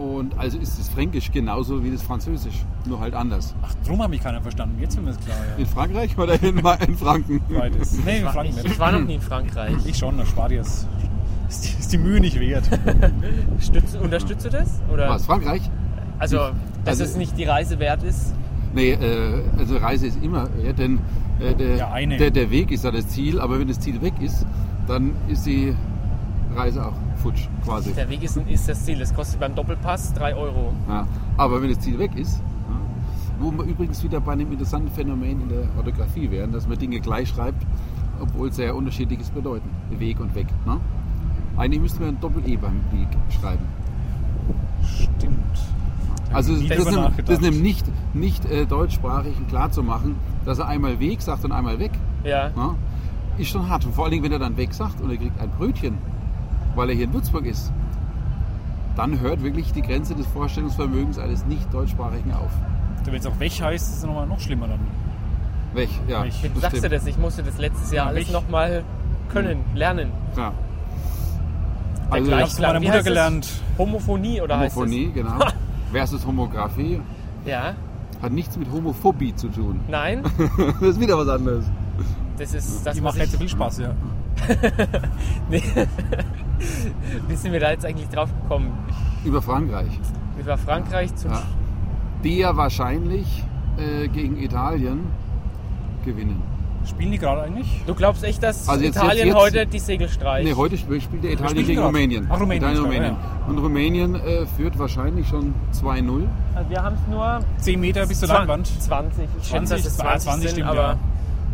Und 0.00 0.38
also 0.38 0.56
ist 0.58 0.78
das 0.78 0.88
Fränkisch 0.88 1.30
genauso 1.30 1.84
wie 1.84 1.90
das 1.90 2.00
Französisch, 2.00 2.64
nur 2.86 3.00
halt 3.00 3.12
anders. 3.14 3.54
Ach, 3.62 3.74
drum 3.86 4.02
habe 4.02 4.14
ich 4.14 4.22
keiner 4.22 4.40
verstanden. 4.40 4.80
Jetzt 4.80 4.96
wird 4.96 5.04
mir 5.04 5.12
das 5.12 5.22
klar. 5.22 5.36
In 5.58 5.66
Frankreich 5.66 6.16
oder 6.16 6.42
in, 6.42 6.56
in 6.58 6.96
Franken? 6.96 7.42
Ja. 7.50 7.58
Beides. 7.60 7.92
Nee, 8.04 8.18
in 8.20 8.24
Ich, 8.24 8.30
Franken 8.32 8.54
ich 8.56 8.64
nicht. 8.64 8.78
war 8.78 8.92
noch 8.92 9.02
nie 9.04 9.16
in 9.16 9.20
Frankreich. 9.20 9.74
Ich 9.84 9.98
schon, 9.98 10.16
das 10.16 10.28
spart 10.28 10.52
dir 10.52 10.62
es. 10.62 10.86
Ist 11.50 11.64
die, 11.66 11.78
ist 11.80 11.92
die 11.92 11.98
Mühe 11.98 12.18
nicht 12.18 12.40
wert. 12.40 12.64
Stütz, 13.60 13.94
unterstützt 13.94 14.46
du 14.46 14.50
das? 14.50 14.80
Oder? 14.90 15.10
Was, 15.10 15.26
Frankreich? 15.26 15.68
Also, 16.18 16.36
dass 16.38 17.00
Also- 17.00 17.04
es 17.04 17.16
nicht 17.16 17.36
die 17.36 17.44
Reise 17.44 17.78
wert 17.78 18.02
ist? 18.02 18.34
Nee, 18.72 18.92
äh, 18.92 19.42
also 19.58 19.76
Reise 19.76 20.06
ist 20.06 20.22
immer, 20.22 20.48
ja, 20.64 20.72
denn 20.72 21.00
äh, 21.40 21.54
der, 21.54 21.76
Ja, 21.76 21.90
eine. 21.92 22.16
der, 22.16 22.30
der 22.30 22.50
Weg 22.50 22.70
ist 22.70 22.84
ja 22.84 22.90
das 22.90 23.08
Ziel, 23.08 23.38
aber 23.40 23.58
wenn 23.60 23.68
das 23.68 23.80
Ziel 23.80 24.00
weg 24.00 24.14
ist, 24.20 24.46
dann 24.86 25.12
ist 25.28 25.44
die 25.44 25.74
Reise 26.54 26.86
auch 26.86 26.94
futsch 27.20 27.46
quasi. 27.64 27.92
Der 27.92 28.08
Weg 28.08 28.22
ist, 28.22 28.36
ist 28.36 28.68
das 28.68 28.84
Ziel. 28.84 28.98
Das 28.98 29.14
kostet 29.14 29.40
beim 29.40 29.54
Doppelpass 29.54 30.12
3 30.14 30.34
Euro. 30.34 30.72
Ja. 30.88 31.06
Aber 31.36 31.62
wenn 31.62 31.68
das 31.70 31.80
Ziel 31.80 31.98
weg 31.98 32.10
ist, 32.16 32.40
wo 33.40 33.50
wir 33.50 33.64
übrigens 33.64 34.02
wieder 34.02 34.20
bei 34.20 34.32
einem 34.32 34.52
interessanten 34.52 34.90
Phänomen 34.90 35.40
in 35.42 35.48
der 35.48 35.62
Orthographie 35.76 36.30
wären, 36.30 36.52
dass 36.52 36.68
man 36.68 36.78
Dinge 36.78 37.00
gleich 37.00 37.28
schreibt, 37.28 37.64
obwohl 38.20 38.52
sehr 38.52 38.74
unterschiedliches 38.76 39.30
bedeuten. 39.30 39.68
Weg 39.90 40.20
und 40.20 40.34
weg. 40.34 40.46
Ne? 40.66 40.78
Eigentlich 41.56 41.80
müssten 41.80 42.00
wir 42.00 42.08
ein 42.08 42.20
Doppel-E 42.20 42.56
beim 42.56 42.80
Weg 42.92 43.08
schreiben. 43.40 43.64
Stimmt. 44.84 45.36
Also 46.32 46.54
das, 46.54 46.76
drüber 46.84 47.04
einem, 47.06 47.24
das 47.24 47.38
einem 47.38 47.60
nicht, 47.60 47.84
nicht 48.14 48.44
äh, 48.50 48.64
deutschsprachigen 48.66 49.46
klarzumachen, 49.48 50.14
dass 50.44 50.58
er 50.58 50.68
einmal 50.68 51.00
Weg 51.00 51.22
sagt 51.22 51.44
und 51.44 51.52
einmal 51.52 51.78
weg, 51.78 51.90
Ja. 52.24 52.50
ja, 52.54 52.74
ist 53.38 53.48
schon 53.48 53.68
hart. 53.68 53.84
Und 53.84 53.94
vor 53.94 54.04
allen 54.04 54.12
Dingen, 54.12 54.24
wenn 54.24 54.32
er 54.32 54.38
dann 54.38 54.56
weg 54.56 54.72
sagt 54.72 55.00
und 55.00 55.10
er 55.10 55.16
kriegt 55.16 55.40
ein 55.40 55.50
Brötchen, 55.50 55.98
weil 56.74 56.90
er 56.90 56.94
hier 56.96 57.04
in 57.04 57.12
Würzburg 57.12 57.46
ist, 57.46 57.72
dann 58.96 59.20
hört 59.20 59.42
wirklich 59.42 59.72
die 59.72 59.82
Grenze 59.82 60.14
des 60.14 60.26
Vorstellungsvermögens 60.26 61.18
eines 61.18 61.44
nicht-deutschsprachigen 61.46 62.32
auf. 62.32 62.50
Wenn 63.04 63.14
es 63.14 63.26
auch 63.26 63.38
weg 63.40 63.52
heißt, 63.60 63.88
ist 63.88 63.98
es 63.98 64.04
nochmal 64.04 64.26
noch 64.26 64.38
schlimmer 64.40 64.68
dann. 64.68 64.80
Weg, 65.74 65.88
ja. 66.08 66.24
Weg. 66.24 66.32
Wie 66.42 66.48
das 66.48 66.60
sagst 66.62 66.74
du 66.74 66.78
stimmt. 66.78 66.92
das? 66.94 67.06
Ich 67.06 67.18
musste 67.18 67.42
das 67.42 67.56
letztes 67.58 67.92
Jahr 67.92 68.06
Ja, 68.06 68.10
alles 68.12 68.30
nochmal 68.30 68.82
können, 69.28 69.60
lernen. 69.74 70.10
Ja. 70.36 70.52
Der 72.12 72.12
Also, 72.14 72.30
Ich 72.32 72.52
von 72.54 72.62
meiner 72.62 72.80
Mutter 72.80 72.92
heißt 72.92 72.98
es? 73.00 73.04
gelernt. 73.04 73.48
Homophonie 73.78 74.40
oder 74.40 74.58
Homophonie, 74.58 75.10
genau. 75.14 75.38
Versus 75.92 76.26
Homographie 76.26 76.96
heißt 76.96 77.02
es? 77.44 77.50
Ja. 77.50 77.74
hat 78.20 78.32
nichts 78.32 78.56
mit 78.56 78.70
Homophobie 78.70 79.34
zu 79.34 79.48
tun. 79.48 79.80
Nein, 79.88 80.22
Das 80.80 80.90
ist 80.90 81.00
wieder 81.00 81.16
was 81.16 81.28
anderes. 81.28 81.64
das 82.36 82.52
ist 82.52 82.84
das, 82.86 82.94
Die 82.96 83.00
macht 83.00 83.16
nicht 83.16 83.28
so 83.30 83.34
ich... 83.36 83.40
viel 83.40 83.48
Spaß, 83.48 83.78
ja. 83.78 83.90
Nee. 85.50 85.62
Wie 87.28 87.36
sind 87.36 87.52
wir 87.52 87.60
da 87.60 87.70
jetzt 87.70 87.84
eigentlich 87.86 88.08
drauf 88.08 88.28
gekommen? 88.42 88.72
Über 89.24 89.40
Frankreich. 89.42 89.98
Ich 90.38 90.46
war 90.46 90.58
Frankreich 90.58 91.14
zum... 91.16 91.30
Ja. 91.32 91.42
Die 92.24 92.38
ja 92.38 92.56
wahrscheinlich 92.56 93.44
äh, 93.78 94.08
gegen 94.08 94.36
Italien 94.38 95.00
gewinnen. 96.04 96.42
Spielen 96.86 97.12
die 97.12 97.18
gerade 97.18 97.42
eigentlich? 97.42 97.82
Du 97.86 97.94
glaubst 97.94 98.24
echt, 98.24 98.42
dass 98.42 98.66
Also 98.68 98.82
jetzt- 98.84 98.96
Italien 98.96 99.16
jetzt- 99.18 99.26
jetzt- 99.26 99.36
heute 99.36 99.66
die 99.66 99.78
Segel 99.78 100.08
streicht? 100.08 100.48
Nee, 100.48 100.54
heute 100.54 100.78
spielt 100.78 101.02
spielt 101.02 101.24
der 101.24 101.32
Italien 101.32 101.66
gegen. 101.66 101.82
Rumänien. 101.82 102.26
Ach, 102.30 102.40
Rumänien 102.40 102.62
Italien, 102.72 102.82
Rumänien. 102.84 103.16
Und 103.48 103.58
Rumänien 103.58 104.14
äh, 104.14 104.46
führt 104.56 104.78
wahrscheinlich 104.78 105.28
schon 105.28 105.54
2-0. 105.74 106.26
Also 106.54 106.70
wir 106.70 106.82
haben 106.82 106.96
es 106.96 107.10
nur 107.10 107.40
10 107.58 107.80
Meter 107.80 108.06
bis 108.06 108.20
zur 108.20 108.28
Leinwand. 108.28 108.66
20. 108.66 109.24
Ich 109.24 109.48
schätze, 109.48 109.66
20, 109.66 109.76
dass 109.76 109.86
es 109.86 109.96
20, 109.98 110.22
20 110.22 110.40
sind, 110.42 110.50
stimmt, 110.52 110.68
aber 110.70 110.80
ja. 110.80 110.98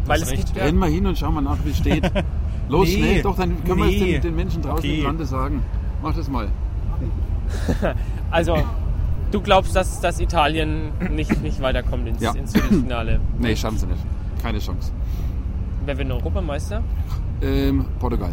weil 0.07 0.23
es 0.23 0.31
recht. 0.31 0.47
gibt 0.47 0.57
ja, 0.59 0.65
Rennen 0.65 0.79
wir 0.79 0.87
hin 0.87 1.07
und 1.07 1.19
schauen 1.19 1.35
mal 1.35 1.41
nach, 1.41 1.59
wie 1.65 1.71
es 1.71 1.77
steht. 1.79 2.05
Los, 2.69 2.89
Nee. 2.89 2.95
schnell. 2.97 3.23
Doch, 3.23 3.37
dann 3.37 3.63
können 3.65 3.79
wir 3.81 3.87
es 3.87 3.93
Nee. 4.01 4.13
den, 4.15 4.23
den 4.23 4.37
Menschen 4.37 4.63
draußen 4.63 4.79
Okay. 4.79 4.99
im 4.99 5.05
Lande 5.05 5.25
sagen. 5.27 5.63
Mach 6.03 6.15
das 6.15 6.29
mal. 6.29 6.49
also 8.31 8.57
du 9.31 9.41
glaubst, 9.41 9.75
dass, 9.77 10.01
dass 10.01 10.21
Italien 10.21 10.91
nicht, 11.15 11.43
nicht 11.43 11.61
weiterkommt 11.61 12.09
ins, 12.09 12.21
Ja. 12.23 12.33
ins 12.33 12.53
Viertelfinale. 12.53 13.21
Nee, 13.39 13.55
schaffen 13.57 13.79
sie 13.79 13.87
nicht. 13.87 14.01
Keine 14.43 14.59
Chance. 14.59 14.93
Wer 15.85 15.97
wird 15.99 16.11
Europameister? 16.11 16.83
Ähm, 17.43 17.85
Portugal. 17.99 18.31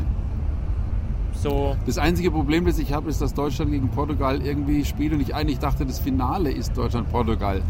So, 1.33 1.75
Das 1.85 1.97
einzige 1.97 2.31
Problem, 2.31 2.65
das 2.65 2.79
ich 2.79 2.93
habe, 2.93 3.09
ist, 3.09 3.21
dass 3.21 3.33
Deutschland 3.33 3.71
gegen 3.71 3.89
Portugal 3.89 4.41
irgendwie 4.41 4.85
spielt 4.85 5.13
und 5.13 5.19
ich 5.19 5.35
eigentlich 5.35 5.59
dachte, 5.59 5.85
das 5.85 5.99
Finale 5.99 6.51
ist 6.51 6.77
Deutschland-Portugal. 6.77 7.61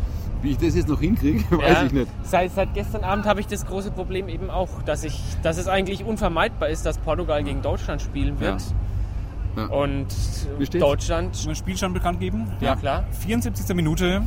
Wie 0.43 0.51
ich 0.51 0.57
das 0.57 0.75
jetzt 0.75 0.89
noch 0.89 0.99
hinkriege, 0.99 1.39
weiß 1.57 1.67
ja, 1.71 1.83
ich 1.85 1.91
nicht. 1.93 2.07
Seit, 2.23 2.51
seit 2.53 2.73
gestern 2.73 3.03
Abend 3.03 3.25
habe 3.25 3.39
ich 3.39 3.47
das 3.47 3.65
große 3.65 3.91
Problem 3.91 4.27
eben 4.29 4.49
auch, 4.49 4.69
dass, 4.85 5.03
ich, 5.03 5.19
dass 5.41 5.57
es 5.57 5.67
eigentlich 5.67 6.03
unvermeidbar 6.03 6.69
ist, 6.69 6.85
dass 6.85 6.97
Portugal 6.99 7.43
gegen 7.43 7.61
Deutschland 7.61 8.01
spielen 8.01 8.39
wird. 8.39 8.61
Ja. 9.55 9.65
Und 9.67 10.07
Wie 10.57 10.65
steht's? 10.65 10.83
Deutschland, 10.83 11.35
Sollen 11.35 11.49
wir 11.49 11.55
Spielstand 11.55 11.93
bekannt 11.93 12.19
geben? 12.19 12.47
ja 12.59 12.75
klar. 12.75 13.05
74. 13.21 13.75
Minute. 13.75 14.21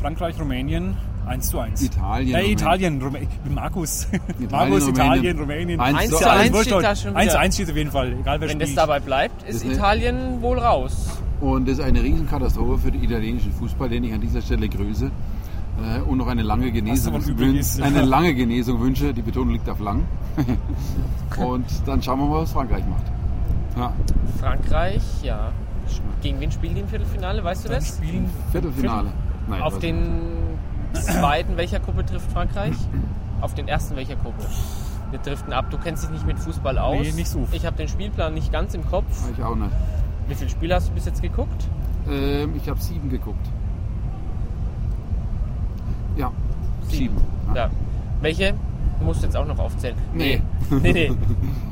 Frankreich, 0.00 0.38
Rumänien. 0.40 0.96
1 1.26 1.48
zu 1.48 1.58
1. 1.58 1.82
Italien, 1.82 2.34
Äh. 2.36 2.50
Italien, 2.52 3.02
Rumänien. 3.02 3.28
Markus. 3.48 4.06
Italien, 4.12 4.50
Markus, 4.50 4.86
Rumänien. 4.86 5.12
Italien, 5.14 5.38
Rumänien. 5.38 5.80
Eins 5.80 5.98
Eins 5.98 6.10
zu 6.10 6.16
zu 6.18 6.30
eins 6.30 6.40
eins 6.40 6.52
wurscht 6.54 6.68
steht 6.70 6.82
da 6.84 6.96
schon 6.96 7.16
1 7.16 7.26
zu 7.26 7.32
wieder. 7.34 7.40
1 7.40 7.54
steht 7.54 7.70
auf 7.70 7.76
jeden 7.76 7.90
Fall, 7.90 8.12
egal 8.12 8.40
wer 8.40 8.48
Wenn 8.48 8.58
das 8.58 8.68
spielt. 8.68 8.78
dabei 8.78 9.00
bleibt, 9.00 9.42
ist 9.48 9.64
Das 9.64 9.72
Italien 9.72 10.40
wohl 10.42 10.58
raus. 10.58 11.18
Und 11.40 11.68
das 11.68 11.78
ist 11.78 11.84
eine 11.84 12.02
Riesenkatastrophe 12.02 12.78
für 12.78 12.90
den 12.92 13.02
italienischen 13.02 13.52
Fußball, 13.52 13.88
den 13.90 14.04
ich 14.04 14.12
an 14.14 14.20
dieser 14.20 14.40
Stelle 14.40 14.68
grüße. 14.68 15.10
Äh, 15.82 16.00
Und 16.00 16.18
noch 16.18 16.26
eine 16.26 16.42
lange 16.42 16.72
Genesung, 16.72 17.14
ja. 17.14 17.84
eine 17.84 18.02
lange 18.02 18.34
Genesung 18.34 18.80
wünsche. 18.80 19.12
Die 19.12 19.22
Betonung 19.22 19.52
liegt 19.52 19.68
auf 19.68 19.78
lang. 19.80 20.04
Und 21.38 21.66
dann 21.86 22.02
schauen 22.02 22.20
wir 22.20 22.26
mal, 22.26 22.42
was 22.42 22.52
Frankreich 22.52 22.84
macht. 22.86 23.04
Ja, 23.76 23.92
Frankreich, 24.40 25.02
ja. 25.22 25.52
Gegen 26.22 26.40
wen 26.40 26.50
spielen 26.50 26.74
die 26.74 26.80
im 26.80 26.88
Viertelfinale, 26.88 27.44
weißt 27.44 27.66
du 27.66 27.68
das? 27.68 27.88
spielen 27.88 28.28
Viertelfinale. 28.50 29.12
Nein, 29.48 29.62
Auf 29.62 29.78
den 29.78 30.08
zweiten 30.92 31.56
welcher 31.56 31.78
Gruppe 31.78 32.04
trifft 32.04 32.32
Frankreich? 32.32 32.74
Auf 33.42 33.54
den 33.54 33.68
ersten 33.68 33.96
welcher 33.96 34.16
Gruppe? 34.16 34.44
Wir 35.10 35.18
driften 35.20 35.52
ab. 35.52 35.66
Du 35.70 35.78
kennst 35.78 36.02
dich 36.04 36.10
nicht 36.10 36.26
mit 36.26 36.38
Fußball 36.38 36.78
aus. 36.78 37.00
Nee, 37.00 37.12
nicht 37.12 37.28
so. 37.28 37.46
Ich 37.52 37.64
habe 37.66 37.76
den 37.76 37.86
Spielplan 37.86 38.34
nicht 38.34 38.50
ganz 38.50 38.74
im 38.74 38.84
Kopf. 38.88 39.04
ich. 39.30 39.38
Ich 39.38 39.44
auch 39.44 39.54
nicht. 39.54 39.70
Wie 40.26 40.34
viele 40.34 40.50
Spiele 40.50 40.74
hast 40.74 40.88
du 40.88 40.94
bis 40.94 41.04
jetzt 41.04 41.22
geguckt? 41.22 41.68
Ähm, 42.10 42.54
ich 42.56 42.68
habe 42.68 42.80
sieben 42.80 43.08
geguckt. 43.08 43.46
Ja, 46.16 46.32
sieben. 46.88 47.16
Ja. 47.54 47.70
Welche? 48.20 48.54
Du 48.98 49.04
musst 49.04 49.22
jetzt 49.22 49.36
auch 49.36 49.46
noch 49.46 49.58
aufzählen. 49.58 49.96
Nee. 50.14 50.40
Nee, 50.70 50.92
nee. 50.92 51.12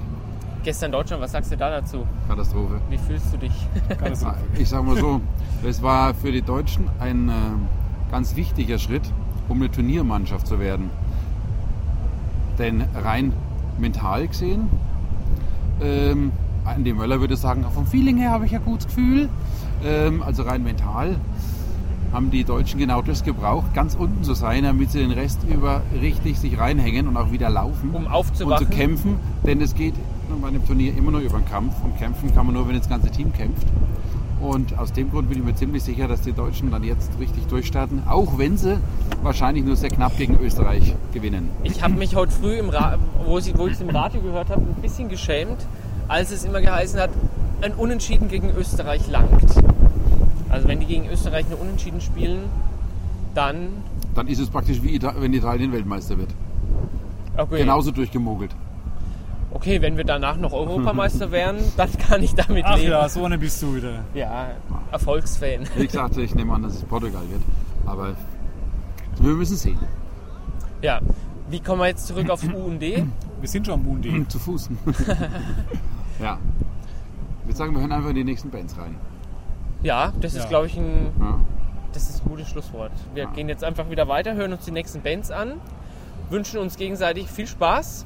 Gestern 0.63 0.93
Deutschland, 0.93 1.23
was 1.23 1.33
sagst 1.33 1.53
du 1.53 1.57
da 1.57 1.71
dazu? 1.71 2.07
Katastrophe. 2.27 2.81
Wie 2.89 2.97
fühlst 2.97 3.33
du 3.33 3.39
dich? 3.39 3.53
Katastrophe. 3.89 4.39
Ich 4.59 4.69
sage 4.69 4.83
mal 4.83 4.97
so, 4.97 5.21
es 5.63 5.83
war 5.83 6.15
für 6.15 6.33
die 6.33 6.43
Deutschen 6.43 6.89
ein 7.01 7.29
äh, 7.29 7.33
ganz 8.11 8.35
wichtiger 8.37 8.79
Schritt, 8.79 9.03
um 9.49 9.59
eine 9.59 9.71
Turniermannschaft 9.71 10.47
zu 10.47 10.59
werden. 10.59 10.91
Denn 12.59 12.85
rein 12.95 13.33
mental 13.79 14.27
gesehen, 14.29 14.69
ähm, 15.83 16.33
Andi 16.65 16.95
Möller 16.95 17.21
würde 17.21 17.37
sagen, 17.37 17.65
vom 17.75 17.87
Feeling 17.87 18.17
her 18.17 18.31
habe 18.31 18.47
ich 18.47 18.55
ein 18.55 18.65
gutes 18.65 18.87
Gefühl. 18.87 19.29
Ähm, 19.85 20.23
also 20.23 20.45
rein 20.45 20.63
mental 20.63 21.17
haben 22.15 22.31
die 22.31 22.45
Deutschen 22.45 22.79
genau 22.79 23.03
das 23.03 23.25
gebraucht, 23.25 23.75
ganz 23.75 23.97
unten 23.97 24.23
zu 24.23 24.35
sein, 24.35 24.63
damit 24.63 24.93
sie 24.93 25.01
den 25.01 25.11
Rest 25.11 25.41
über 25.49 25.83
richtig 26.01 26.39
sich 26.39 26.59
reinhängen 26.59 27.09
und 27.09 27.17
auch 27.17 27.33
wieder 27.33 27.51
laufen 27.51 27.91
Um 27.91 28.07
und 28.07 28.07
aufzuwachen. 28.07 28.67
zu 28.67 28.73
kämpfen. 28.73 29.17
Denn 29.45 29.61
es 29.61 29.75
geht 29.75 29.95
bei 30.41 30.49
einem 30.49 30.65
Turnier 30.65 30.97
immer 30.97 31.11
nur 31.11 31.21
über 31.21 31.39
den 31.39 31.47
Kampf 31.47 31.75
und 31.83 31.99
kämpfen 31.99 32.33
kann 32.33 32.47
man 32.47 32.55
nur, 32.55 32.69
wenn 32.69 32.79
das 32.79 32.89
ganze 32.89 33.11
Team 33.11 33.33
kämpft. 33.33 33.67
Und 34.41 34.79
aus 34.79 34.93
dem 34.93 35.11
Grund 35.11 35.29
bin 35.29 35.39
ich 35.39 35.45
mir 35.45 35.55
ziemlich 35.55 35.83
sicher, 35.83 36.07
dass 36.07 36.21
die 36.21 36.33
Deutschen 36.33 36.71
dann 36.71 36.85
jetzt 36.85 37.11
richtig 37.19 37.47
durchstarten, 37.47 38.03
auch 38.07 38.39
wenn 38.39 38.57
sie 38.59 38.79
wahrscheinlich 39.23 39.65
nur 39.65 39.75
sehr 39.75 39.91
knapp 39.91 40.17
gegen 40.17 40.39
Österreich 40.39 40.95
gewinnen. 41.13 41.49
Ich 41.65 41.83
habe 41.83 41.95
mich 41.95 42.15
heute 42.15 42.31
früh, 42.31 42.59
im 42.59 42.69
Ra 42.69 42.97
wo 43.25 43.39
ich 43.39 43.53
es 43.53 43.81
im 43.81 43.91
Radio 43.91 44.21
gehört 44.21 44.51
habe, 44.51 44.61
ein 44.61 44.83
bisschen 44.83 45.09
geschämt, 45.09 45.67
als 46.07 46.31
es 46.31 46.45
immer 46.45 46.61
geheißen 46.61 47.01
hat, 47.01 47.11
ein 47.63 47.73
Unentschieden 47.73 48.29
gegen 48.29 48.51
Österreich 48.51 49.09
langt. 49.09 49.74
Also 50.55 50.69
wenn 50.69 50.79
die 50.79 50.87
gegen 50.87 51.09
Österreich 51.09 51.49
nur 51.49 51.61
Unentschieden 51.61 52.01
spielen, 52.01 52.43
dann... 53.35 53.71
Dann 54.15 54.29
ist 54.29 54.39
es 54.39 54.49
praktisch 54.49 54.81
wie 54.85 54.95
Ita 54.95 55.13
wenn 55.19 55.33
Italien 55.33 55.73
Weltmeister 55.73 56.17
wird. 56.17 56.31
Okay, 57.37 57.59
Genauso 57.59 57.91
durchgemogelt. 57.91 58.55
okay, 59.51 59.83
wenn 59.83 59.97
wir 59.97 60.05
danach 60.05 60.37
noch 60.37 60.53
Europameister 60.53 61.31
wären, 61.33 61.57
dann 61.77 61.91
kann 61.99 62.23
ich 62.23 62.37
damit 62.37 62.65
Ach 62.67 62.77
leben. 62.77 62.93
ja, 62.93 63.09
so 63.09 63.25
eine 63.25 63.37
bist 63.37 63.61
du 63.63 63.75
wieder. 63.75 64.05
Ja, 64.15 64.53
Erfolgsfan. 64.93 65.67
Wie 65.75 65.89
gesagt, 65.89 66.17
ich 66.19 66.33
nehme 66.37 66.53
an, 66.53 66.63
dass 66.63 66.77
es 66.77 66.85
Portugal 66.85 67.23
wird. 67.29 67.43
Aber 67.85 68.15
wir 69.21 69.33
müssen 69.33 69.57
sehen. 69.57 69.79
Ja, 70.83 71.01
wie 71.51 71.59
kommen 71.59 71.81
wir 71.81 71.89
jetzt 71.89 72.07
zurück 72.07 72.31
aufs 72.31 72.45
U&D? 72.45 73.05
Wir 73.41 73.49
sind 73.49 73.67
schon 73.67 73.75
am 73.75 73.85
Moon 73.85 74.27
Zu 74.31 74.39
Fuß. 74.39 74.71
ja. 76.19 76.39
Ich 77.41 77.47
würde 77.49 77.59
sagen, 77.59 77.75
wir 77.75 77.83
hören 77.83 77.93
einfach 77.93 78.09
in 78.09 78.17
die 78.17 78.25
nächsten 78.25 78.49
Bands 78.49 78.79
rein. 78.79 78.95
Ja, 79.85 80.13
das 80.21 80.35
ist, 80.35 80.43
Ja. 80.45 80.49
glaube 80.49 80.67
ich, 80.67 80.77
ein, 80.77 81.13
Ja. 81.21 81.39
das 81.93 82.09
ist 82.11 82.25
ein 82.25 82.29
gutes 82.29 82.49
Schlusswort. 82.49 82.91
Wir 83.15 83.27
gehen 83.27 83.49
jetzt 83.49 83.63
einfach 83.63 83.89
wieder 83.91 84.09
weiter, 84.09 84.35
hören 84.35 84.53
uns 84.53 84.65
die 84.65 84.73
nächsten 84.73 85.01
Bands 85.03 85.31
an, 85.31 85.61
wünschen 86.31 86.59
uns 86.59 86.77
gegenseitig 86.77 87.29
viel 87.31 87.47
Spaß 87.47 88.05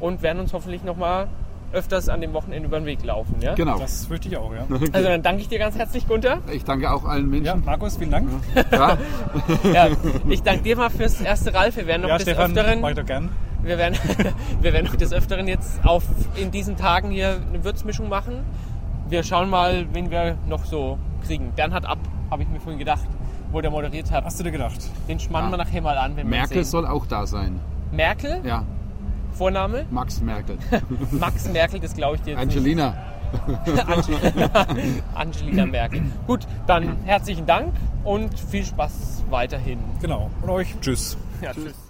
und 0.00 0.20
werden 0.22 0.40
uns 0.40 0.52
hoffentlich 0.52 0.82
nochmal 0.84 1.28
öfters 1.72 2.08
an 2.08 2.20
dem 2.20 2.32
Wochenende 2.32 2.66
über 2.66 2.80
den 2.80 2.86
Weg 2.86 3.04
laufen. 3.04 3.36
Ja? 3.40 3.54
Genau. 3.54 3.78
Das 3.78 4.06
fürchte 4.06 4.26
ich 4.28 4.36
auch, 4.36 4.52
ja. 4.52 4.66
Also 4.92 5.08
dann 5.08 5.22
danke 5.22 5.42
ich 5.42 5.48
dir 5.48 5.60
ganz 5.60 5.76
herzlich, 5.78 6.08
Gunther. 6.08 6.38
Ich 6.52 6.64
danke 6.64 6.90
auch 6.92 7.04
allen 7.04 7.32
Ja, 7.32 7.54
Menschen. 7.54 7.64
Markus, 7.64 7.96
vielen 7.96 8.10
Dank. 8.10 8.28
Ja. 8.72 8.98
Ja, 9.72 9.88
ich 10.28 10.42
danke 10.42 10.62
dir 10.64 10.76
mal 10.76 10.90
fürs 10.90 11.20
erste 11.20 11.54
Ralf. 11.54 11.76
Wir 11.76 11.86
werden 11.86 12.02
noch 12.02 12.08
Ja, 12.08 12.16
des 12.16 12.24
Stefan, 12.24 12.50
Öfteren, 12.50 12.82
weiter 12.82 13.04
gern. 13.04 13.28
wir 13.62 13.78
werden, 13.78 13.96
wir 14.60 14.72
werden 14.72 14.86
noch 14.86 14.96
des 14.96 15.12
Öfteren 15.12 15.46
jetzt 15.46 15.78
auf 15.84 16.02
in 16.34 16.50
diesen 16.50 16.76
Tagen 16.76 17.10
hier 17.10 17.38
eine 17.48 17.62
Würzmischung 17.62 18.08
machen. 18.08 18.40
Wir 19.10 19.22
schauen 19.24 19.50
mal, 19.50 19.86
wen 19.92 20.10
wir 20.10 20.36
noch 20.46 20.64
so 20.64 20.98
kriegen. 21.26 21.52
Bernhard 21.54 21.84
ab, 21.84 21.98
habe 22.30 22.42
ich 22.44 22.48
mir 22.48 22.60
vorhin 22.60 22.78
gedacht, 22.78 23.06
wo 23.50 23.60
der 23.60 23.70
moderiert 23.70 24.10
hat. 24.10 24.24
Hast 24.24 24.38
du 24.38 24.44
dir 24.44 24.52
gedacht? 24.52 24.78
Den 25.08 25.18
schmannen 25.18 25.50
Ja. 25.50 25.58
wir 25.58 25.64
nachher 25.64 25.82
mal 25.82 25.98
an, 25.98 26.12
wenn 26.12 26.18
wir 26.18 26.22
ihn 26.24 26.30
Merkel 26.30 26.64
sehen. 26.64 26.70
soll 26.70 26.86
auch 26.86 27.06
da 27.06 27.26
sein. 27.26 27.58
Merkel, 27.92 28.40
Ja, 28.44 28.64
Vorname? 29.32 29.84
Max 29.90 30.20
Merkel. 30.20 30.56
Max 31.10 31.48
Merkel, 31.52 31.80
das 31.80 31.94
glaube 31.94 32.16
ich 32.16 32.22
dir 32.22 32.30
jetzt 32.30 32.40
Angelina. 32.40 32.94
nicht. 33.66 33.88
Angelina. 33.88 34.66
Angelina 35.14 35.66
Merkel. 35.66 36.02
Gut, 36.26 36.46
dann 36.66 36.96
herzlichen 37.04 37.46
Dank 37.46 37.72
und 38.04 38.38
viel 38.38 38.64
Spaß 38.64 39.24
weiterhin. 39.30 39.78
Genau. 40.00 40.30
Und 40.42 40.50
euch, 40.50 40.74
tschüss. 40.80 41.16
Ja, 41.42 41.52
tschüss. 41.52 41.89